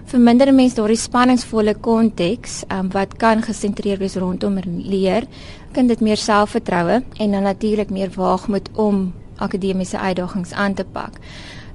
verminder 0.06 0.52
mense 0.54 0.78
daardie 0.78 1.00
spanningsvolle 1.00 1.74
konteks 1.82 2.62
um, 2.70 2.90
wat 2.94 3.16
kan 3.18 3.42
gesentreer 3.42 3.98
wees 3.98 4.16
rondom 4.16 4.58
leer, 4.64 5.26
kan 5.74 5.90
dit 5.90 6.00
meer 6.00 6.20
selfvertroue 6.20 7.02
en 7.02 7.36
dan 7.36 7.42
natuurlik 7.42 7.90
meer 7.90 8.12
waagmoed 8.14 8.70
om 8.74 9.12
akademiese 9.42 9.98
uitdagings 9.98 10.52
aan 10.52 10.74
te 10.74 10.84
pak. 10.84 11.18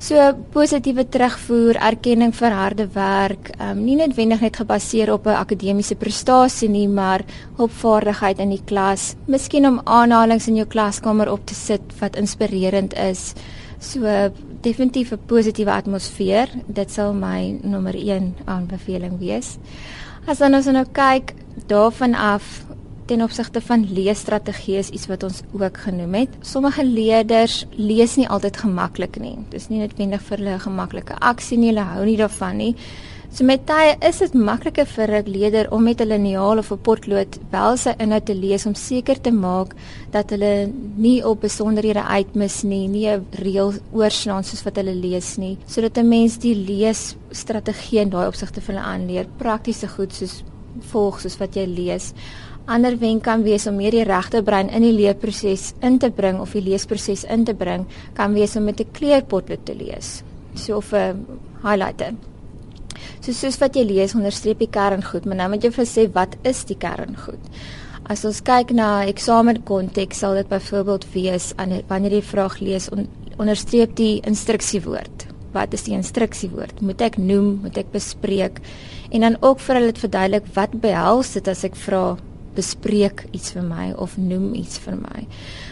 So 0.01 0.17
positiewe 0.49 1.03
terugvoer, 1.13 1.77
erkenning 1.77 2.31
vir 2.33 2.55
harde 2.57 2.87
werk, 2.95 3.51
um, 3.61 3.83
nie 3.85 3.99
noodwendig 3.99 4.41
net 4.41 4.57
gebaseer 4.57 5.11
op 5.13 5.27
'n 5.27 5.37
akademiese 5.37 5.95
prestasie 5.95 6.69
nie, 6.69 6.87
maar 6.87 7.21
op 7.57 7.69
vaardigheid 7.69 8.39
in 8.39 8.49
die 8.49 8.63
klas. 8.65 9.15
Miskien 9.27 9.67
om 9.67 9.81
aanhalings 9.83 10.47
in 10.47 10.55
jou 10.55 10.65
klaskamer 10.65 11.31
op 11.31 11.45
te 11.45 11.53
sit 11.53 11.81
wat 11.99 12.15
inspirerend 12.15 12.93
is. 12.93 13.33
So 13.81 14.05
definitief 14.61 15.11
'n 15.11 15.25
positiewe 15.25 15.71
atmosfeer. 15.71 16.49
Dit 16.67 16.91
sal 16.91 17.13
my 17.13 17.59
nommer 17.63 17.95
1 17.95 18.35
aanbeveling 18.45 19.19
wees. 19.19 19.57
As 20.27 20.37
dan 20.37 20.53
ons 20.53 20.65
nou 20.65 20.85
kyk 20.85 21.33
daarvan 21.67 22.13
af 22.13 22.65
ten 23.05 23.23
opsigte 23.23 23.61
van 23.61 23.87
leesstrategieë 23.93 24.77
is 24.77 24.89
iets 24.89 25.07
wat 25.07 25.23
ons 25.23 25.41
ook 25.51 25.77
genoem 25.77 26.13
het. 26.13 26.29
Sommige 26.41 26.85
leerders 26.85 27.65
lees 27.75 28.15
nie 28.15 28.29
altyd 28.29 28.57
gemaklik 28.57 29.19
nie. 29.19 29.37
Dis 29.49 29.67
nie 29.67 29.79
noodwendig 29.79 30.21
vir 30.21 30.37
hulle 30.37 30.53
'n 30.53 30.59
gemaklike 30.59 31.15
aksie 31.19 31.57
nie. 31.57 31.67
Hulle 31.67 31.81
hou 31.81 32.05
nie 32.05 32.17
daarvan 32.17 32.57
nie. 32.57 32.75
So 33.31 33.45
met 33.47 33.61
tye 33.63 33.93
is 34.03 34.17
dit 34.19 34.33
makliker 34.35 34.83
vir 34.91 35.11
'n 35.21 35.31
leerder 35.31 35.67
om 35.71 35.83
met 35.83 36.01
'n 36.01 36.07
liniaal 36.07 36.57
of 36.57 36.71
'n 36.71 36.81
potlood 36.83 37.39
wel 37.51 37.77
sy 37.77 37.93
inhoud 37.97 38.25
te 38.25 38.35
lees 38.35 38.65
om 38.65 38.75
seker 38.75 39.21
te 39.21 39.31
maak 39.31 39.73
dat 40.11 40.29
hulle 40.31 40.69
nie 40.97 41.23
op 41.25 41.39
besonderhede 41.39 42.03
uitmis 42.03 42.63
nie, 42.63 42.87
nie 42.87 43.07
'n 43.07 43.25
reël 43.31 43.73
oorslaan 43.93 44.43
soos 44.43 44.63
wat 44.63 44.75
hulle 44.75 44.93
lees 44.93 45.37
nie, 45.37 45.57
sodat 45.65 45.97
'n 45.97 46.09
mens 46.09 46.37
die 46.39 46.55
leesstrategie 46.55 48.01
in 48.01 48.09
daai 48.09 48.27
opsigte 48.27 48.61
vir 48.61 48.75
hulle 48.75 48.85
aanleer, 48.85 49.27
praktiese 49.37 49.87
goed 49.87 50.13
soos 50.13 50.43
volg 50.91 51.21
soos 51.21 51.37
wat 51.37 51.55
jy 51.55 51.65
lees. 51.65 52.13
Ander 52.67 52.99
wenk 52.99 53.23
kan 53.23 53.43
wees 53.43 53.65
om 53.67 53.75
meer 53.75 53.91
die 53.91 54.03
regte 54.03 54.43
brein 54.43 54.69
in 54.69 54.81
die 54.81 54.91
leerproses 54.91 55.73
in 55.81 55.97
te 55.97 56.09
bring 56.09 56.39
of 56.41 56.51
die 56.51 56.61
leesproses 56.61 57.23
in 57.23 57.45
te 57.45 57.53
bring, 57.53 57.85
kan 58.13 58.33
wees 58.33 58.55
om 58.55 58.63
met 58.63 58.81
'n 58.81 58.91
kleurpotlood 58.91 59.65
te 59.65 59.75
lees. 59.75 60.23
So 60.53 60.77
of 60.77 60.93
'n 60.93 61.25
highlighter 61.63 62.13
So 63.21 63.33
soos 63.35 63.59
wat 63.61 63.77
jy 63.77 63.85
lees, 63.89 64.15
onderstreep 64.17 64.61
die 64.63 64.69
kerngoed, 64.71 65.25
maar 65.25 65.41
nou 65.43 65.49
moet 65.53 65.67
jy 65.67 65.73
vir 65.75 65.87
sê 65.89 66.07
wat 66.15 66.37
is 66.47 66.63
die 66.69 66.77
kerngoed? 66.79 67.51
As 68.11 68.25
ons 68.27 68.41
kyk 68.43 68.73
na 68.75 69.03
eksamenkonteks, 69.07 70.23
sal 70.23 70.39
dit 70.39 70.49
byvoorbeeld 70.49 71.05
wees 71.13 71.51
wanneer 71.57 72.17
jy 72.17 72.23
vraag 72.25 72.57
lees, 72.59 72.89
on, 72.91 73.05
onderstreep 73.39 73.93
die 73.95 74.15
instruksiewoord. 74.27 75.27
Wat 75.53 75.73
is 75.75 75.85
die 75.87 75.95
instruksiewoord? 75.97 76.81
Moet 76.81 77.03
ek 77.05 77.19
noem, 77.21 77.59
moet 77.65 77.77
ek 77.79 77.91
bespreek? 77.93 78.59
En 79.11 79.27
dan 79.27 79.37
ook 79.41 79.59
vir 79.59 79.79
hulle 79.79 79.95
verduidelik 79.99 80.51
wat 80.55 80.75
behels 80.83 81.33
dit 81.37 81.47
as 81.51 81.65
ek 81.67 81.79
vra 81.79 82.03
bespreek 82.55 83.25
iets 83.31 83.53
vir 83.55 83.63
my 83.63 83.91
of 83.95 84.17
noem 84.19 84.51
iets 84.59 84.79
vir 84.83 84.97
my. 84.99 85.25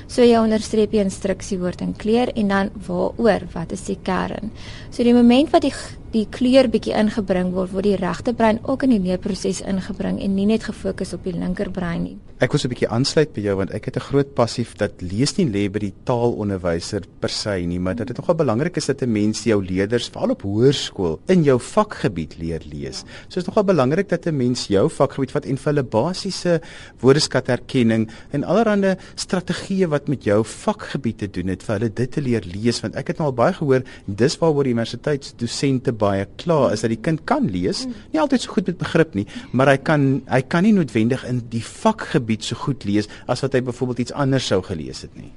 So 0.07 0.23
jy 0.23 0.39
onderstreep 0.39 0.93
die 0.95 1.03
instruksiewoord 1.03 1.83
in 1.83 1.95
kleur 1.99 2.31
en 2.35 2.53
dan 2.53 2.71
waaroor, 2.87 3.47
wat 3.53 3.73
is 3.75 3.83
die 3.89 3.97
kern? 4.03 4.53
So 4.91 5.03
die 5.03 5.15
oomblik 5.15 5.51
wat 5.53 5.67
die 5.67 5.75
die 6.13 6.25
kleur 6.33 6.65
bietjie 6.71 6.95
ingebring 6.97 7.51
word, 7.53 7.69
word 7.73 7.85
die 7.85 7.97
regte 7.99 8.33
brein 8.33 8.57
ook 8.65 8.83
in 8.87 8.95
die 8.95 9.03
leerproses 9.03 9.61
ingebring 9.61 10.17
en 10.23 10.33
nie 10.35 10.47
net 10.49 10.65
gefokus 10.65 11.13
op 11.13 11.23
die 11.27 11.35
linkerbrein 11.35 12.03
nie. 12.03 12.17
Ek 12.39 12.53
wil 12.53 12.59
so 12.59 12.67
'n 12.67 12.71
bietjie 12.71 12.87
aansluit 12.87 13.33
by 13.35 13.41
jou 13.41 13.55
want 13.57 13.71
ek 13.75 13.85
het 13.85 13.97
'n 13.97 14.07
groot 14.09 14.33
passief 14.33 14.77
dat 14.77 15.01
lees 15.01 15.37
nie 15.37 15.45
lê 15.45 15.69
by 15.69 15.79
die 15.79 15.93
taalonderwyser 16.05 17.03
per 17.19 17.29
se 17.29 17.59
nie, 17.65 17.79
maar 17.79 17.95
dat 17.95 18.07
dit 18.07 18.17
nogal 18.17 18.35
belangrik 18.35 18.77
is 18.77 18.85
dat 18.85 19.01
'n 19.03 19.11
mens 19.11 19.43
jou 19.43 19.61
leerders 19.61 20.09
veral 20.09 20.31
op 20.31 20.41
hoërskool 20.41 21.19
in 21.27 21.43
jou 21.43 21.59
vakgebied 21.59 22.37
leer 22.39 22.61
lees. 22.71 23.03
So 23.27 23.39
is 23.39 23.45
nogal 23.45 23.65
belangrik 23.65 24.07
dat 24.09 24.25
'n 24.25 24.37
mens 24.37 24.67
jou 24.67 24.89
vakgebied 24.89 25.31
vat 25.31 25.45
en 25.45 25.57
vir 25.57 25.73
hulle 25.73 25.83
basiese 25.83 26.61
woordeskatherkenning 27.01 28.09
en 28.31 28.43
allerlei 28.43 28.95
strategieë 29.15 29.87
wat 29.89 30.07
met 30.07 30.23
jou 30.23 30.43
vakgebied 30.43 31.17
te 31.17 31.27
doen 31.27 31.47
het 31.47 31.63
vir 31.63 31.79
hulle 31.79 31.93
dit 31.93 32.11
te 32.11 32.21
leer 32.21 32.43
lees 32.45 32.81
want 32.81 32.95
ek 32.95 33.07
het 33.07 33.17
nou 33.17 33.27
al 33.27 33.35
baie 33.35 33.53
gehoor 33.53 33.83
dis 34.05 34.37
waaroor 34.37 34.65
universiteitsdosente 34.65 35.91
baie 35.99 36.27
klaar 36.41 36.73
is 36.75 36.85
dat 36.85 36.93
die 36.93 37.01
kind 37.01 37.25
kan 37.29 37.49
lees, 37.51 37.85
nie 38.13 38.21
altyd 38.21 38.45
so 38.45 38.55
goed 38.55 38.71
met 38.71 38.79
begrip 38.81 39.17
nie, 39.17 39.27
maar 39.51 39.73
hy 39.73 39.77
kan 39.77 40.07
hy 40.29 40.41
kan 40.47 40.65
nie 40.65 40.75
noodwendig 40.75 41.25
in 41.29 41.43
die 41.51 41.63
vakgebied 41.65 42.47
so 42.47 42.59
goed 42.59 42.87
lees 42.87 43.11
as 43.27 43.43
wat 43.45 43.57
hy 43.57 43.63
byvoorbeeld 43.67 44.07
iets 44.07 44.15
anders 44.15 44.47
sou 44.49 44.61
gelees 44.65 45.03
het 45.05 45.15
nie. 45.19 45.31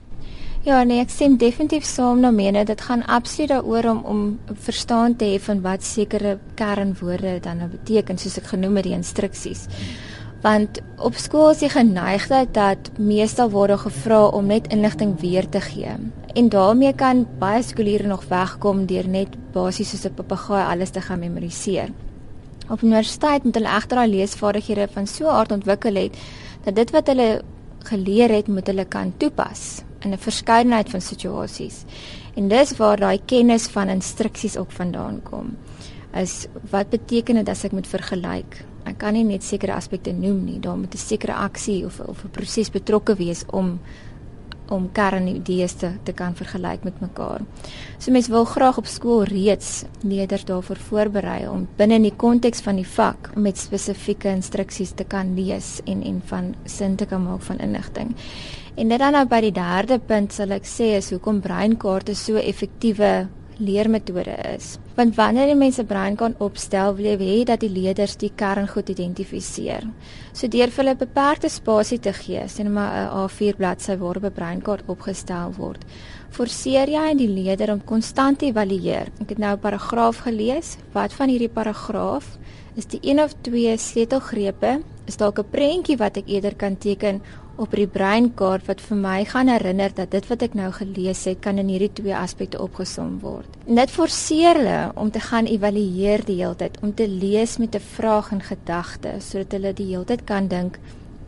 Ja, 0.63 0.85
nee, 0.87 1.03
ek 1.03 1.11
sien 1.11 1.35
definitief 1.43 1.83
saam 1.83 2.21
na 2.23 2.31
mene. 2.31 2.63
Dit 2.63 2.85
gaan 2.87 3.03
absoluut 3.11 3.51
daaroor 3.51 3.89
om 3.91 4.05
om 4.07 4.21
verstaan 4.63 5.17
te 5.19 5.33
hê 5.33 5.41
van 5.43 5.63
wat 5.65 5.83
sekere 5.83 6.37
kernwoorde 6.55 7.41
dan 7.43 7.65
nou 7.65 7.69
beteken, 7.73 8.19
soos 8.19 8.39
ek 8.39 8.53
genoem 8.55 8.79
het 8.79 8.87
die 8.87 8.99
instruksies. 9.01 9.67
Hmm 9.67 10.12
want 10.43 10.81
op 10.99 11.15
skool 11.15 11.53
is 11.53 11.63
die 11.63 11.71
geneigtheid 11.71 12.51
dat 12.55 12.91
meestal 12.99 13.51
word 13.51 13.79
gevra 13.85 14.25
om 14.35 14.47
net 14.51 14.67
inligting 14.75 15.15
weer 15.21 15.49
te 15.49 15.61
gee. 15.61 15.95
En 16.35 16.49
daarmee 16.49 16.93
kan 16.99 17.27
baie 17.39 17.63
skooliere 17.63 18.09
nog 18.11 18.25
wegkom 18.29 18.87
deur 18.87 19.09
net 19.09 19.37
basies 19.53 19.91
soos 19.91 20.05
'n 20.05 20.15
papegaai 20.15 20.65
alles 20.65 20.91
te 20.91 21.01
gaan 21.01 21.19
memoriseer. 21.19 21.89
Op 22.71 22.83
universiteit 22.83 23.45
moet 23.45 23.55
hulle 23.55 23.69
egter 23.69 23.97
daai 23.97 24.11
leesvaardighede 24.11 24.89
van 24.93 25.07
so 25.07 25.25
'n 25.25 25.35
aard 25.35 25.53
ontwikkel 25.53 25.95
het 25.95 26.17
dat 26.65 26.75
dit 26.75 26.91
wat 26.91 27.07
hulle 27.07 27.43
geleer 27.79 28.31
het, 28.31 28.49
moet 28.49 28.67
hulle 28.67 28.85
kan 28.85 29.13
toepas 29.17 29.83
in 30.01 30.13
'n 30.13 30.19
verskeidenheid 30.19 30.91
van 30.91 31.01
situasies. 31.01 31.85
En 32.35 32.49
dis 32.49 32.77
waar 32.77 32.97
daai 32.97 33.21
kennis 33.25 33.67
van 33.67 33.89
instruksies 33.89 34.57
ook 34.57 34.73
vandaan 34.73 35.23
kom. 35.23 35.57
Is 36.15 36.47
wat 36.71 36.89
beteken 36.89 37.35
dit 37.35 37.49
as 37.49 37.65
ek 37.65 37.73
moet 37.73 37.87
vergelyk? 37.87 38.72
Ek 38.93 38.99
kan 39.01 39.17
nie 39.17 39.25
net 39.25 39.45
sekere 39.47 39.77
aspekte 39.79 40.13
noem 40.13 40.45
nie. 40.45 40.61
Daar 40.61 40.77
moet 40.77 40.95
'n 40.95 40.99
sekere 40.99 41.35
aksie 41.35 41.85
of 41.87 42.01
of 42.01 42.25
'n 42.25 42.31
proses 42.31 42.71
betrokke 42.71 43.15
wees 43.17 43.45
om 43.51 43.81
om 44.73 44.89
kernidees 44.93 45.75
te, 45.81 45.91
te 46.07 46.13
kan 46.13 46.35
vergelyk 46.35 46.85
met 46.85 47.01
mekaar. 47.01 47.43
So 47.99 48.13
mense 48.15 48.31
wil 48.33 48.45
graag 48.49 48.79
op 48.79 48.87
skool 48.87 49.25
reeds 49.29 49.85
leerders 50.03 50.47
daarvoor 50.49 50.77
voorberei 50.77 51.49
om 51.49 51.67
binne 51.77 51.99
in 52.01 52.03
die 52.09 52.17
konteks 52.17 52.61
van 52.65 52.77
die 52.77 52.87
vak 52.87 53.33
met 53.37 53.59
spesifieke 53.59 54.29
instruksies 54.33 54.95
te 54.97 55.05
kan 55.05 55.35
lees 55.35 55.81
en 55.85 56.03
en 56.03 56.23
van 56.31 56.55
sin 56.65 56.97
te 56.97 57.07
kan 57.07 57.23
maak 57.23 57.43
van 57.43 57.59
inligting. 57.59 58.17
En 58.75 58.89
dit 58.89 58.99
dan 58.99 59.13
nou 59.13 59.27
by 59.29 59.41
die 59.41 59.53
derde 59.53 59.99
punt 59.99 60.33
sal 60.33 60.51
ek 60.51 60.65
sê 60.65 60.95
is 60.97 61.11
hoekom 61.13 61.43
breinkaarte 61.45 62.15
so 62.15 62.41
effektiewe 62.41 63.29
leermetode 63.59 64.35
is. 64.55 64.79
Want 64.97 65.17
wanneer 65.17 65.49
jy 65.49 65.57
mense 65.57 65.85
brein 65.85 66.17
kan 66.17 66.35
opstel, 66.39 66.95
wil 66.95 67.07
jy 67.07 67.17
hê 67.21 67.45
dat 67.49 67.61
die 67.61 67.71
leerders 67.73 68.17
die 68.21 68.33
kerngoed 68.37 68.91
identifiseer. 68.93 69.87
So 70.33 70.49
deur 70.49 70.71
vir 70.71 70.85
hulle 70.85 70.95
beperkte 70.97 71.49
spasie 71.49 71.99
te 71.99 72.13
gee, 72.13 72.49
sien 72.49 72.73
maar 72.73 72.93
'n 72.93 73.11
A4 73.23 73.57
bladsy 73.57 73.97
waarop 73.97 74.25
'n 74.25 74.33
breinkaart 74.33 74.89
opgestel 74.89 75.53
word, 75.57 75.85
forceer 76.31 76.89
jy 76.89 77.15
die 77.17 77.29
leerder 77.29 77.73
om 77.73 77.85
konstant 77.85 78.39
te 78.39 78.47
evalueer. 78.47 79.09
Ek 79.21 79.29
het 79.29 79.39
nou 79.39 79.53
'n 79.57 79.61
paragraaf 79.61 80.19
gelees. 80.19 80.77
Wat 80.93 81.13
van 81.13 81.29
hierdie 81.29 81.49
paragraaf 81.49 82.39
is 82.77 82.87
die 82.87 83.01
een 83.03 83.21
of 83.21 83.35
twee 83.43 83.77
sleutelgrepe? 83.77 84.83
Is 85.07 85.17
dalk 85.17 85.39
'n 85.39 85.51
prentjie 85.51 85.97
wat 85.97 86.17
ek 86.17 86.29
eerder 86.29 86.55
kan 86.55 86.77
teken 86.79 87.23
op 87.57 87.75
die 87.77 87.87
breinkaart 87.87 88.67
wat 88.67 88.81
vir 88.81 88.97
my 88.97 89.25
gaan 89.29 89.49
herinner 89.49 89.93
dat 89.95 90.11
dit 90.11 90.27
wat 90.31 90.43
ek 90.43 90.55
nou 90.55 90.71
gelees 90.73 91.25
het 91.29 91.41
kan 91.45 91.59
in 91.59 91.69
hierdie 91.69 91.93
twee 91.93 92.15
aspekte 92.17 92.61
opgesom 92.63 93.19
word. 93.21 93.49
En 93.67 93.77
dit 93.81 93.91
forceer 93.91 94.57
hulle 94.57 94.81
om 94.97 95.11
te 95.11 95.21
gaan 95.21 95.47
evalueer 95.47 96.25
die 96.25 96.41
hele 96.41 96.57
tyd, 96.57 96.79
om 96.83 96.95
te 96.95 97.09
lees 97.09 97.59
met 97.59 97.75
'n 97.75 97.81
vraag 97.81 98.33
in 98.33 98.41
gedagte 98.41 99.21
sodat 99.21 99.53
hulle 99.53 99.73
die 99.73 99.87
hele 99.87 100.05
tyd 100.05 100.25
kan 100.25 100.49
dink 100.49 100.79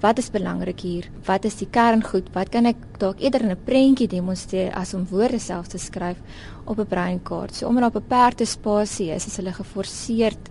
wat 0.04 0.18
is 0.18 0.30
belangrik 0.30 0.80
hier? 0.80 1.06
Wat 1.24 1.44
is 1.44 1.56
die 1.56 1.68
kerngoed? 1.70 2.28
Wat 2.34 2.50
kan 2.52 2.66
ek 2.66 2.76
dalk 2.98 3.20
eerder 3.20 3.40
in 3.40 3.50
'n 3.50 3.64
prentjie 3.64 4.08
demonstreer 4.08 4.74
as 4.74 4.94
om 4.94 5.06
woorde 5.10 5.38
self 5.38 5.68
te 5.68 5.78
skryf 5.78 6.18
op 6.64 6.78
'n 6.78 6.86
breinkaart? 6.86 7.54
So 7.54 7.68
omdat 7.68 7.84
op 7.84 7.96
'n 7.96 8.00
beperkte 8.00 8.44
spasie 8.44 9.10
is, 9.10 9.26
is 9.26 9.36
hulle 9.36 9.52
geforseerd 9.52 10.50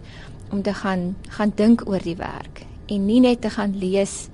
om 0.52 0.62
te 0.62 0.74
gaan 0.74 1.16
gaan 1.30 1.52
dink 1.56 1.88
oor 1.88 2.00
die 2.00 2.16
werk 2.16 2.66
en 2.88 3.06
nie 3.06 3.20
net 3.20 3.42
te 3.42 3.50
gaan 3.50 3.78
lees 3.78 4.30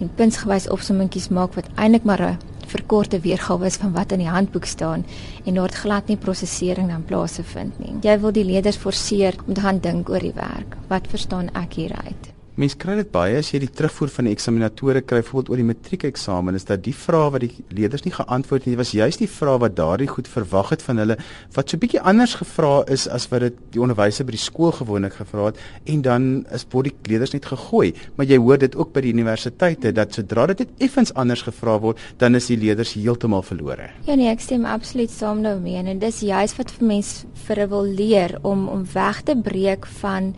en 0.00 0.10
puntsgewys 0.16 0.68
opsommingetjies 0.68 1.28
maak 1.28 1.54
wat 1.54 1.70
eintlik 1.74 2.04
maar 2.04 2.22
'n 2.22 2.38
verkorte 2.66 3.20
weergawe 3.20 3.66
is 3.66 3.76
van 3.76 3.92
wat 3.92 4.12
in 4.12 4.18
die 4.18 4.28
handboek 4.28 4.64
staan 4.64 5.04
en 5.44 5.54
daar 5.54 5.72
glad 5.72 6.06
nie 6.06 6.16
prosesering 6.16 6.88
dan 6.88 7.04
plaasvind 7.04 7.78
nie. 7.78 7.94
Jy 8.02 8.18
wil 8.20 8.32
die 8.32 8.44
leerders 8.44 8.76
forceer 8.76 9.34
om 9.46 9.54
te 9.54 9.60
gaan 9.60 9.78
dink 9.78 10.08
oor 10.08 10.20
die 10.20 10.34
werk. 10.34 10.76
Wat 10.88 11.06
verstaan 11.08 11.50
ek 11.54 11.72
hieruit? 11.74 12.33
Mense 12.54 12.76
kry 12.78 12.94
dit 13.00 13.08
baie 13.10 13.40
as 13.40 13.48
jy 13.50 13.58
die 13.64 13.70
terugvoer 13.74 14.12
van 14.14 14.28
die 14.28 14.32
eksaminatore 14.36 15.00
kry 15.02 15.24
voorbeeld 15.26 15.48
oor 15.50 15.58
die 15.58 15.66
matriekeksamen 15.66 16.54
is 16.54 16.68
dat 16.68 16.84
die 16.84 16.92
vrae 16.94 17.32
wat 17.34 17.42
die 17.42 17.64
leerders 17.74 18.04
nie 18.06 18.12
geantwoord 18.14 18.68
nie 18.68 18.76
was 18.78 18.92
juist 18.94 19.18
die 19.24 19.26
vrae 19.26 19.58
wat 19.64 19.74
daardie 19.74 20.06
goed 20.06 20.30
verwag 20.30 20.70
het 20.70 20.84
van 20.86 21.02
hulle 21.02 21.16
wat 21.56 21.72
so 21.72 21.82
bietjie 21.82 21.98
anders 22.12 22.36
gevra 22.38 22.84
is 22.94 23.08
as 23.10 23.26
wat 23.32 23.42
dit 23.48 23.58
die 23.74 23.82
onderwysers 23.82 24.28
by 24.28 24.36
die 24.36 24.44
skool 24.44 24.70
gewoonlik 24.78 25.18
gevra 25.18 25.50
het 25.50 25.58
en 25.90 26.06
dan 26.06 26.30
is 26.54 26.62
word 26.70 26.92
die 26.92 27.10
leerders 27.10 27.34
net 27.34 27.50
gegooi 27.50 27.90
maar 28.14 28.30
jy 28.30 28.38
hoor 28.46 28.62
dit 28.62 28.78
ook 28.78 28.94
by 28.94 29.02
die 29.02 29.16
universiteite 29.18 29.90
dat 29.98 30.14
sodra 30.14 30.46
dit 30.54 30.70
effens 30.86 31.10
anders 31.18 31.42
gevra 31.50 31.80
word 31.82 32.08
dan 32.22 32.38
is 32.38 32.46
die 32.52 32.60
leerders 32.62 32.94
heeltemal 32.94 33.42
verlore. 33.42 33.90
Ja 34.06 34.14
nee, 34.14 34.30
ek 34.30 34.46
stem 34.46 34.62
absoluut 34.62 35.10
saam 35.10 35.42
daarmee 35.42 35.82
en 35.82 35.98
dis 35.98 36.22
juist 36.22 36.62
wat 36.62 36.70
vir 36.78 36.92
mense 36.94 37.26
vir 37.48 37.66
wil 37.74 37.96
leer 37.98 38.38
om 38.46 38.68
om 38.70 38.86
weg 38.94 39.24
te 39.26 39.34
breek 39.34 39.90
van 39.98 40.36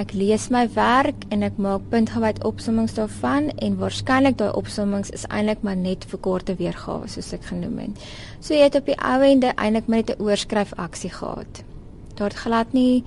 Ek 0.00 0.14
lees 0.16 0.46
my 0.48 0.62
werk 0.72 1.26
en 1.28 1.42
ek 1.44 1.58
maak 1.60 1.82
puntgewys 1.92 2.38
opsommings 2.48 2.94
daarvan 2.96 3.50
en 3.60 3.74
waarskynlik 3.76 4.38
daai 4.40 4.54
opsommings 4.56 5.10
is 5.12 5.26
eintlik 5.28 5.60
maar 5.66 5.76
net 5.76 6.06
verkorte 6.08 6.54
weergawe 6.56 7.10
soos 7.12 7.28
ek 7.36 7.44
genoem 7.50 7.76
het. 7.82 8.06
So 8.40 8.56
jy 8.56 8.70
het 8.70 8.78
op 8.80 8.88
die 8.88 8.96
ou 8.96 9.18
ende 9.26 9.52
eintlik 9.52 9.90
net 9.92 10.10
'n 10.10 10.22
oorskryf 10.22 10.72
aksie 10.80 11.12
gehad. 11.12 11.64
Daar 12.16 12.32
het 12.32 12.40
glad 12.40 12.72
nie 12.72 13.04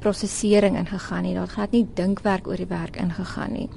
prosesering 0.00 0.76
ingegaan 0.76 1.22
nie. 1.22 1.34
Daar 1.34 1.48
het 1.48 1.56
glad 1.56 1.72
nie 1.72 1.86
dinkwerk 1.94 2.46
oor 2.46 2.56
die 2.56 2.68
werk 2.68 2.96
ingegaan 2.96 3.52
nie. 3.52 3.68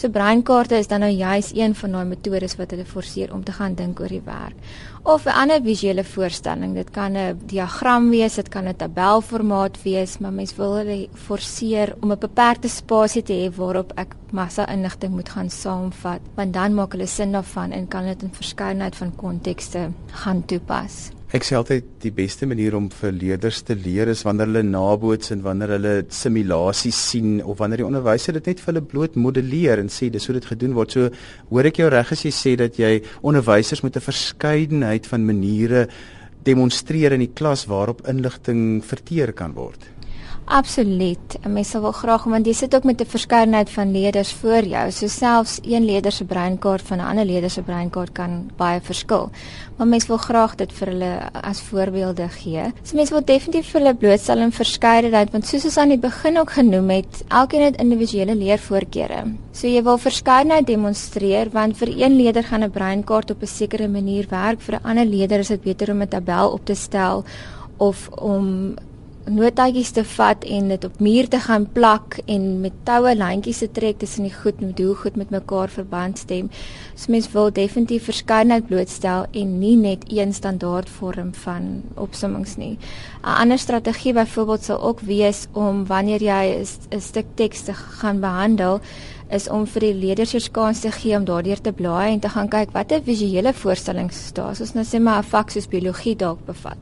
So 0.00 0.08
breinkaarte 0.08 0.78
is 0.80 0.86
dan 0.88 1.02
nou 1.04 1.10
juis 1.12 1.50
een 1.52 1.74
van 1.76 1.92
daai 1.92 2.06
metodes 2.08 2.54
wat 2.56 2.70
hulle 2.72 2.86
forceer 2.88 3.34
om 3.36 3.42
te 3.44 3.52
gaan 3.52 3.74
dink 3.76 3.98
oor 4.00 4.08
die 4.08 4.22
werk. 4.24 4.56
Of 5.02 5.26
'n 5.26 5.36
ander 5.42 5.60
visuele 5.60 6.04
voorstelling. 6.04 6.74
Dit 6.74 6.90
kan 6.90 7.12
'n 7.16 7.38
diagram 7.44 8.08
wees, 8.10 8.34
dit 8.34 8.48
kan 8.48 8.64
'n 8.68 8.76
tabelformaat 8.76 9.82
wees, 9.82 10.18
maar 10.18 10.32
mens 10.32 10.56
wil 10.56 10.76
hulle 10.76 11.08
forceer 11.14 11.94
om 12.00 12.12
'n 12.12 12.18
beperkte 12.18 12.68
spasie 12.68 13.22
te 13.22 13.32
hê 13.32 13.54
waarop 13.54 13.92
ek 13.96 14.16
massa 14.32 14.66
inligting 14.68 15.12
moet 15.12 15.28
gaan 15.28 15.50
saamvat, 15.50 16.20
want 16.34 16.52
dan 16.52 16.74
maak 16.74 16.92
hulle 16.92 17.06
sin 17.06 17.32
daarvan 17.32 17.72
en 17.72 17.88
kan 17.88 18.04
dit 18.04 18.22
in 18.22 18.32
verskeidenheid 18.32 18.96
van 18.96 19.16
kontekste 19.16 19.90
gaan 20.06 20.44
toepas. 20.44 21.10
Ek 21.30 21.44
sê 21.46 21.54
altyd 21.54 21.84
die 22.02 22.10
beste 22.10 22.42
manier 22.50 22.74
om 22.74 22.88
vir 22.90 23.12
leerders 23.14 23.60
te 23.62 23.76
leer 23.78 24.08
is 24.10 24.24
wanneer 24.26 24.48
hulle 24.48 24.64
naboots 24.66 25.30
en 25.30 25.44
wanneer 25.44 25.76
hulle 25.76 25.92
simulasies 26.10 26.98
sien 27.12 27.36
of 27.44 27.60
wanneer 27.60 27.84
die 27.84 27.86
onderwyser 27.86 28.34
dit 28.34 28.48
net 28.50 28.58
vir 28.58 28.72
hulle 28.72 28.82
bloot 28.90 29.14
modelleer 29.14 29.78
en 29.78 29.92
sê 29.94 30.08
dis 30.10 30.26
hoe 30.26 30.34
dit 30.34 30.48
gedoen 30.50 30.74
word. 30.74 30.90
So 30.90 31.06
hoor 31.52 31.68
ek 31.70 31.78
jou 31.78 31.86
reg 31.94 32.10
as 32.16 32.24
jy 32.26 32.34
sê 32.34 32.56
dat 32.58 32.82
jy 32.82 32.96
onderwysers 33.22 33.84
met 33.86 33.94
'n 33.94 34.08
verskeidenheid 34.08 35.06
van 35.06 35.26
maniere 35.30 35.86
demonstreer 36.42 37.12
in 37.12 37.22
die 37.22 37.30
klas 37.30 37.62
waarop 37.70 38.02
inligting 38.08 38.82
verteer 38.82 39.30
kan 39.32 39.54
word. 39.54 39.86
Absoluut. 40.50 41.36
Mense 41.46 41.78
wil 41.78 41.92
graag 41.94 42.24
want 42.26 42.48
jy 42.48 42.52
sit 42.58 42.74
ook 42.74 42.84
met 42.84 43.00
'n 43.00 43.06
verskeidenheid 43.06 43.70
van 43.70 43.92
leerders 43.92 44.32
voor 44.32 44.64
jou. 44.64 44.90
So 44.90 45.06
selfs 45.06 45.58
een 45.62 45.84
leerder 45.84 46.12
se 46.12 46.24
breinkaart 46.24 46.82
van 46.82 46.98
'n 46.98 47.06
ander 47.10 47.24
leerder 47.24 47.50
se 47.50 47.62
breinkaart 47.62 48.12
kan 48.12 48.50
baie 48.56 48.80
verskil. 48.80 49.30
Maar 49.76 49.86
mense 49.86 50.06
wil 50.06 50.16
graag 50.16 50.54
dit 50.54 50.72
vir 50.72 50.88
hulle 50.88 51.18
as 51.32 51.60
voorbeelde 51.60 52.28
gee. 52.28 52.72
So 52.82 52.96
mense 52.96 53.12
wil 53.12 53.24
definitief 53.24 53.70
vir 53.70 53.80
hulle 53.80 53.94
blootstel 53.94 54.38
in 54.38 54.52
verskeidenheid 54.52 55.30
want 55.30 55.46
soos 55.46 55.64
ons 55.64 55.76
aan 55.76 55.88
die 55.88 55.98
begin 55.98 56.38
ook 56.38 56.50
genoem 56.50 56.90
het, 56.90 57.24
elkeen 57.28 57.62
het 57.62 57.80
individuele 57.80 58.34
leervoorkeure. 58.34 59.34
So 59.52 59.66
jy 59.66 59.82
wil 59.82 59.98
verskeidenheid 59.98 60.66
demonstreer 60.66 61.50
want 61.50 61.76
vir 61.76 61.88
een 61.88 62.16
leerder 62.16 62.44
gaan 62.44 62.64
'n 62.64 62.70
breinkaart 62.70 63.30
op 63.30 63.42
'n 63.42 63.46
sekere 63.46 63.88
manier 63.88 64.26
werk, 64.28 64.60
vir 64.60 64.74
'n 64.74 64.84
ander 64.84 65.06
leerder 65.06 65.38
is 65.38 65.48
dit 65.48 65.62
beter 65.62 65.90
om 65.90 66.02
'n 66.02 66.08
tabel 66.08 66.50
op 66.50 66.64
te 66.64 66.74
stel 66.74 67.24
of 67.76 68.08
om 68.08 68.74
notaatjies 69.30 69.92
te 69.94 70.02
vat 70.16 70.44
en 70.44 70.68
dit 70.72 70.84
op 70.84 70.98
muur 71.00 71.28
te 71.30 71.38
gaan 71.40 71.66
plak 71.72 72.18
en 72.26 72.46
met 72.60 72.74
toue 72.88 73.12
lyntjies 73.14 73.62
te 73.62 73.68
trek 73.76 74.00
tussen 74.02 74.26
die 74.26 74.34
goed 74.34 74.60
moet 74.60 74.78
hoe 74.82 74.94
goed 75.02 75.16
met 75.20 75.30
mekaar 75.30 75.70
verband 75.70 76.18
stem. 76.18 76.50
So 76.94 77.12
mens 77.14 77.30
wil 77.32 77.52
definitief 77.54 78.08
verskeidenheid 78.10 78.66
blootstel 78.66 79.26
en 79.30 79.58
nie 79.60 79.76
net 79.76 80.04
een 80.08 80.34
standaard 80.34 80.90
vorm 80.90 81.30
van 81.44 81.82
opsommings 81.94 82.56
nie. 82.56 82.78
'n 83.22 83.38
Ander 83.42 83.58
strategie 83.58 84.12
byvoorbeeld 84.12 84.64
sal 84.64 84.82
ook 84.82 85.00
wees 85.00 85.46
om 85.52 85.86
wanneer 85.86 86.22
jy 86.22 86.64
'n 86.90 87.00
stuk 87.00 87.26
teks 87.34 87.62
te 87.62 87.74
gaan 87.74 88.20
behandel 88.20 88.80
is 89.30 89.48
om 89.48 89.66
vir 89.66 89.80
die 89.80 89.94
leerders 89.94 90.32
eers 90.34 90.50
kans 90.50 90.80
te 90.80 90.90
gee 90.90 91.16
om 91.16 91.24
daardeur 91.24 91.60
te 91.60 91.72
blaai 91.72 92.12
en 92.12 92.20
te 92.20 92.28
gaan 92.28 92.48
kyk 92.48 92.70
watter 92.72 93.02
visuele 93.02 93.52
voorstellings 93.52 94.26
staan. 94.26 94.56
Soos 94.56 94.74
nou 94.74 94.84
sê 94.84 95.00
maar 95.00 95.18
'n 95.18 95.30
vak 95.30 95.50
soos 95.50 95.68
biologie 95.68 96.16
dalk 96.16 96.44
bevat 96.46 96.78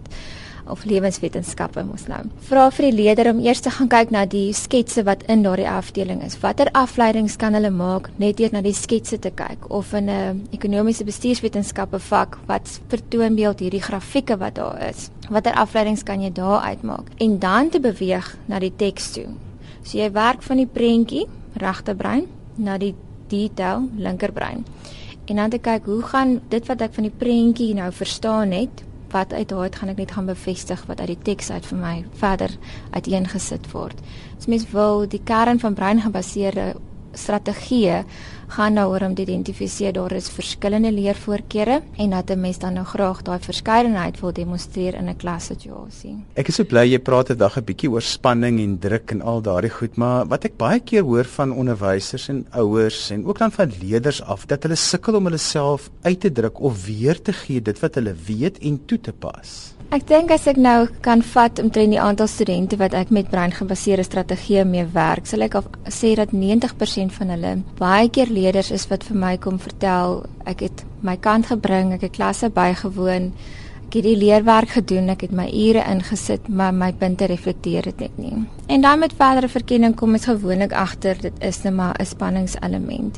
of 0.70 0.84
lewenswetenskappe 0.84 1.84
mos 1.84 2.06
nou. 2.10 2.20
Vra 2.48 2.68
vir 2.74 2.88
die 2.88 2.96
leerder 3.02 3.30
om 3.32 3.40
eers 3.44 3.62
te 3.64 3.72
gaan 3.74 3.88
kyk 3.88 4.12
na 4.14 4.24
die 4.26 4.52
sketse 4.56 5.04
wat 5.08 5.24
in 5.32 5.42
daardie 5.46 5.68
afdeling 5.68 6.22
is. 6.26 6.38
Watter 6.42 6.70
afleidings 6.78 7.36
kan 7.40 7.56
hulle 7.58 7.70
maak 7.74 8.10
net 8.18 8.38
deur 8.38 8.52
na 8.52 8.62
die 8.64 8.74
sketse 8.76 9.18
te 9.18 9.30
kyk 9.30 9.68
of 9.70 9.92
in 9.94 10.10
'n 10.10 10.48
ekonomiese 10.52 11.04
bestuurswetenskappe 11.04 11.98
vak 11.98 12.38
wat 12.46 12.80
vertoon 12.88 13.34
beeld 13.34 13.60
hierdie 13.60 13.82
grafieke 13.82 14.36
wat 14.38 14.54
daar 14.54 14.88
is. 14.88 15.10
Watter 15.30 15.52
afleidings 15.52 16.02
kan 16.02 16.20
jy 16.20 16.32
daar 16.32 16.62
uitmaak 16.62 17.06
en 17.18 17.38
dan 17.38 17.70
te 17.70 17.80
beweeg 17.80 18.36
na 18.46 18.58
die 18.58 18.72
teks 18.76 19.12
toe. 19.12 19.26
So 19.82 19.98
jy 19.98 20.10
werk 20.12 20.42
van 20.42 20.56
die 20.56 20.66
prentjie 20.66 21.26
regterbrein 21.54 22.26
na 22.56 22.78
die 22.78 22.94
detail 23.28 23.88
linkerbrein. 23.96 24.64
En 25.28 25.36
dan 25.36 25.50
te 25.50 25.58
kyk 25.58 25.84
hoe 25.84 26.02
gaan 26.02 26.40
dit 26.48 26.66
wat 26.66 26.80
ek 26.80 26.94
van 26.96 27.04
die 27.04 27.12
prentjie 27.12 27.74
nou 27.76 27.90
verstaan 27.92 28.54
het 28.56 28.82
wat 29.12 29.32
uit 29.32 29.48
daai 29.48 29.70
gaan 29.72 29.92
ek 29.92 30.00
net 30.02 30.12
gaan 30.16 30.28
bevestig 30.28 30.84
wat 30.86 31.00
uit 31.00 31.12
die 31.14 31.22
teks 31.30 31.50
uit 31.50 31.66
vir 31.66 31.78
my 31.78 31.94
verder 32.20 32.54
uiteengesit 32.90 33.70
word. 33.72 34.00
So 34.38 34.50
mens 34.50 34.68
wil 34.72 35.06
die 35.08 35.22
kern 35.24 35.60
van 35.60 35.74
breingebaseerde 35.74 36.74
strategieë 37.12 38.04
gaan 38.48 38.78
nou 38.78 38.86
oor 38.92 39.04
om 39.06 39.14
te 39.14 39.22
identifiseer 39.22 39.92
daar 39.92 40.12
is 40.16 40.28
verskillende 40.32 40.92
leervoorkeure 40.92 41.82
en 41.96 42.10
dat 42.10 42.30
'n 42.30 42.40
mens 42.40 42.58
dan 42.58 42.72
nou 42.74 42.84
graag 42.86 43.22
daai 43.22 43.38
verskeidenheid 43.38 44.20
wil 44.20 44.32
demonstreer 44.32 44.94
in 44.94 45.08
'n 45.08 45.16
klassituasie. 45.16 46.16
Ek 46.34 46.48
is 46.48 46.54
so 46.54 46.64
bly 46.64 46.84
jy 46.92 46.98
praat 46.98 47.30
'n 47.30 47.36
dag 47.36 47.56
'n 47.58 47.64
bietjie 47.64 47.90
oor 47.90 48.02
spanning 48.02 48.60
en 48.60 48.78
druk 48.78 49.10
en 49.10 49.22
al 49.22 49.40
daardie 49.42 49.70
goed, 49.70 49.96
maar 49.96 50.26
wat 50.26 50.44
ek 50.44 50.56
baie 50.56 50.80
keer 50.80 51.02
hoor 51.02 51.24
van 51.24 51.52
onderwysers 51.52 52.28
en 52.28 52.46
ouers 52.50 53.10
en 53.10 53.26
ook 53.26 53.38
dan 53.38 53.52
van 53.52 53.72
leerders 53.80 54.22
af 54.22 54.46
dat 54.46 54.62
hulle 54.62 54.76
sukkel 54.76 55.14
om 55.14 55.24
hulle 55.24 55.38
self 55.38 55.90
uit 56.02 56.20
te 56.20 56.32
druk 56.32 56.60
of 56.60 56.86
weer 56.86 57.22
te 57.22 57.32
gee 57.32 57.62
dit 57.62 57.80
wat 57.80 57.94
hulle 57.94 58.14
weet 58.26 58.58
en 58.58 58.84
toe 58.86 59.00
te 59.00 59.12
pas. 59.12 59.77
Ek 59.88 60.02
dink 60.04 60.28
as 60.28 60.42
ek 60.50 60.58
nou 60.60 60.82
kan 61.00 61.22
vat 61.24 61.60
omtrent 61.62 61.94
die 61.94 62.00
aantal 62.00 62.28
studente 62.28 62.76
wat 62.76 62.92
ek 62.92 63.08
met 63.08 63.30
breingebaseerde 63.32 64.04
strategieë 64.04 64.66
mee 64.68 64.84
werk, 64.92 65.24
sal 65.24 65.46
ek 65.46 65.54
sê 65.88 66.10
dat 66.18 66.34
90% 66.36 67.14
van 67.16 67.32
hulle 67.32 67.52
baie 67.78 68.10
keer 68.12 68.28
leerders 68.28 68.68
is 68.76 68.84
wat 68.90 69.06
vir 69.08 69.16
my 69.16 69.30
kom 69.40 69.56
vertel, 69.56 70.26
ek 70.44 70.66
het 70.66 70.82
my 71.00 71.16
kant 71.16 71.48
gebring, 71.48 71.94
ek 71.96 72.04
het 72.04 72.18
klasse 72.18 72.50
bygewoon, 72.52 73.30
ek 73.86 73.96
het 73.96 74.08
die 74.10 74.18
leerwerk 74.20 74.74
gedoen, 74.76 75.08
ek 75.14 75.24
het 75.24 75.32
my 75.32 75.48
ure 75.48 75.86
ingesit, 75.88 76.52
maar 76.52 76.76
my 76.76 76.90
punte 76.92 77.24
reflekteer 77.32 77.88
dit 77.88 78.04
net 78.04 78.20
nie. 78.20 78.44
En 78.68 78.84
dan 78.84 79.00
met 79.00 79.16
verdere 79.16 79.48
verkenning 79.48 79.96
kom 79.96 80.12
ons 80.12 80.28
gewoonlik 80.28 80.76
agter 80.76 81.16
dit 81.30 81.40
is 81.40 81.64
net 81.64 81.72
maar 81.80 81.96
'n 81.96 82.04
spanningselement. 82.04 83.16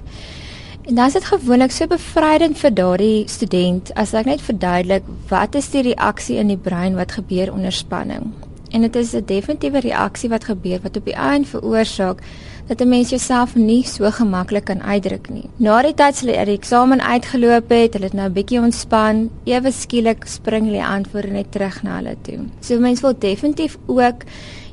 En 0.90 0.96
dan 0.96 1.06
is 1.06 1.12
dit 1.12 1.24
gewoonlik 1.24 1.70
so 1.70 1.86
bevrydend 1.86 2.56
vir 2.58 2.72
daardie 2.74 3.18
student 3.30 3.92
as 3.94 4.10
ek 4.18 4.26
net 4.26 4.40
verduidelik 4.42 5.04
wat 5.30 5.54
is 5.54 5.68
die 5.70 5.84
reaksie 5.86 6.40
in 6.42 6.48
die 6.50 6.58
brein 6.58 6.96
wat 6.98 7.14
gebeur 7.14 7.52
onder 7.54 7.70
spanning. 7.70 8.32
En 8.74 8.82
dit 8.82 8.96
is 8.96 9.12
'n 9.14 9.22
definitiewe 9.26 9.80
reaksie 9.80 10.28
wat 10.28 10.44
gebeur 10.50 10.80
wat 10.82 10.96
op 10.96 11.04
die 11.04 11.14
einde 11.14 11.46
veroorsaak 11.46 12.18
dat 12.66 12.80
'n 12.80 12.88
mens 12.88 13.10
jouself 13.10 13.54
nie 13.54 13.86
so 13.86 14.10
gemaklik 14.10 14.64
kan 14.64 14.82
uitdruk 14.82 15.30
nie. 15.30 15.48
Na 15.56 15.82
die 15.82 15.94
tyd 15.94 16.16
sal 16.16 16.28
jy 16.28 16.44
die 16.44 16.58
eksamen 16.58 17.00
uitgeloop 17.00 17.70
het, 17.70 17.92
hulle 17.92 18.04
het 18.04 18.14
nou 18.14 18.28
'n 18.28 18.32
bietjie 18.32 18.60
ontspan, 18.60 19.30
ewe 19.44 19.72
skielik 19.72 20.24
spring 20.26 20.64
hulle 20.64 20.86
antwoorde 20.86 21.30
net 21.30 21.52
terug 21.52 21.82
na 21.82 21.96
hulle 21.96 22.16
toe. 22.22 22.38
So 22.60 22.78
mense 22.80 23.02
wil 23.02 23.14
definitief 23.18 23.78
ook 23.86 24.24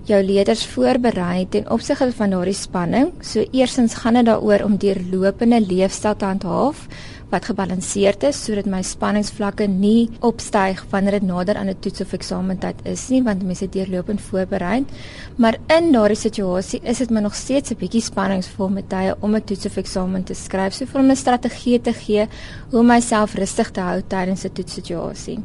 jou 0.08 0.20
leerders 0.24 0.66
voorberei 0.72 1.48
ten 1.52 1.68
opsigte 1.72 2.12
van 2.16 2.32
daardie 2.34 2.56
spanning. 2.56 3.12
So 3.22 3.44
eersins 3.52 3.98
gaan 4.02 4.20
dit 4.20 4.28
daaroor 4.30 4.64
om 4.66 4.78
deurlopende 4.80 5.60
leefstyl 5.62 6.16
te 6.16 6.26
handhaaf 6.26 6.88
wat 7.30 7.48
gebalanseerd 7.50 8.24
is 8.30 8.40
sodat 8.46 8.68
my 8.72 8.80
spanningsvlakke 8.86 9.66
nie 9.68 10.08
opstyg 10.24 10.84
wanneer 10.92 11.18
dit 11.18 11.28
nader 11.28 11.58
aan 11.60 11.70
'n 11.70 11.80
toets 11.80 12.02
of 12.02 12.14
eksamentyd 12.14 12.86
is 12.86 13.10
nie 13.10 13.22
want 13.24 13.44
mense 13.44 13.68
deurlopend 13.70 14.22
voorberei. 14.22 14.86
Maar 15.38 15.58
in 15.68 15.92
daardie 15.92 16.18
situasie 16.18 16.80
is 16.84 16.98
dit 16.98 17.10
my 17.10 17.20
nog 17.20 17.36
steeds 17.36 17.72
'n 17.72 17.78
bietjie 17.80 18.02
spanningsvol 18.02 18.70
met 18.70 18.90
tye 18.90 19.16
om 19.20 19.36
'n 19.36 19.44
toets 19.44 19.66
of 19.66 19.78
eksamen 19.78 20.24
te 20.24 20.34
skryf. 20.34 20.74
So 20.74 20.86
vir 20.86 21.02
'n 21.02 21.16
strategie 21.16 21.82
te 21.82 21.94
gee 21.94 22.28
hoe 22.72 22.84
myself 22.84 23.36
rustig 23.36 23.72
te 23.72 23.82
hou 23.82 24.02
tydens 24.08 24.46
'n 24.46 24.54
toetssituasie. 24.54 25.38
'n 25.38 25.44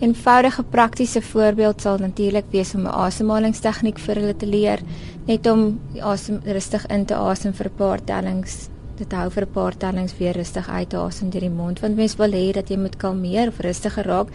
Eenvoudige 0.00 0.62
praktiese 0.62 1.22
voorbeeld 1.22 1.80
sal 1.80 1.98
natuurlik 1.98 2.44
wees 2.50 2.74
om 2.74 2.80
'n 2.80 2.86
asemhalingstegniek 2.86 3.98
vir 3.98 4.14
hulle 4.14 4.36
te 4.36 4.46
leer, 4.46 4.80
net 5.26 5.46
om 5.46 5.80
asem 6.00 6.40
rustig 6.44 6.86
in 6.86 7.04
te 7.04 7.14
asem 7.14 7.52
vir 7.52 7.66
'n 7.66 7.76
paar 7.76 8.04
tellings 8.04 8.68
dit 8.98 9.12
hou 9.12 9.30
vir 9.30 9.44
'n 9.44 9.52
paar 9.52 9.76
tellings 9.76 10.18
weer 10.18 10.34
rustig 10.34 10.68
uit 10.68 10.94
asem 10.94 11.30
deur 11.30 11.40
die 11.40 11.50
mond 11.50 11.80
want 11.80 11.96
mens 11.96 12.16
wil 12.16 12.32
hê 12.32 12.52
dat 12.52 12.68
jy 12.70 12.76
moet 12.76 12.96
kalmeer 12.96 13.48
of 13.48 13.60
rustiger 13.60 14.06
raak 14.06 14.28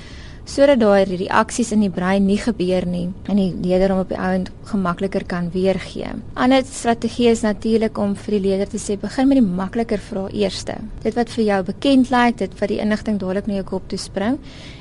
sodat 0.45 0.79
daai 0.81 1.05
reaksies 1.05 1.71
in 1.71 1.83
die 1.85 1.91
brein 1.93 2.25
nie 2.25 2.37
gebeur 2.41 2.85
nie 2.85 3.09
en 3.29 3.37
die 3.37 3.53
leerder 3.61 3.93
om 3.93 3.99
op 3.99 4.09
die 4.09 4.17
ouend 4.17 4.49
gemakliker 4.71 5.25
kan 5.25 5.51
weergee. 5.53 6.09
Ander 6.33 6.63
strategie 6.65 7.29
is 7.29 7.43
natuurlik 7.45 7.97
om 7.97 8.15
vir 8.15 8.31
die 8.37 8.41
leerder 8.47 8.69
te 8.69 8.81
sê 8.81 8.97
begin 8.99 9.27
met 9.29 9.37
die 9.37 9.45
makliker 9.45 10.01
vrae 10.09 10.33
eerste. 10.33 10.79
Dit 11.03 11.15
wat 11.19 11.29
vir 11.29 11.43
jou 11.43 11.63
bekend 11.63 12.09
lyk, 12.09 12.37
dit 12.37 12.59
wat 12.59 12.69
die 12.69 12.81
inligting 12.81 13.19
dadelik 13.21 13.47
na 13.47 13.59
jou 13.61 13.67
kop 13.75 13.87
toe 13.89 13.99
spring 14.01 14.39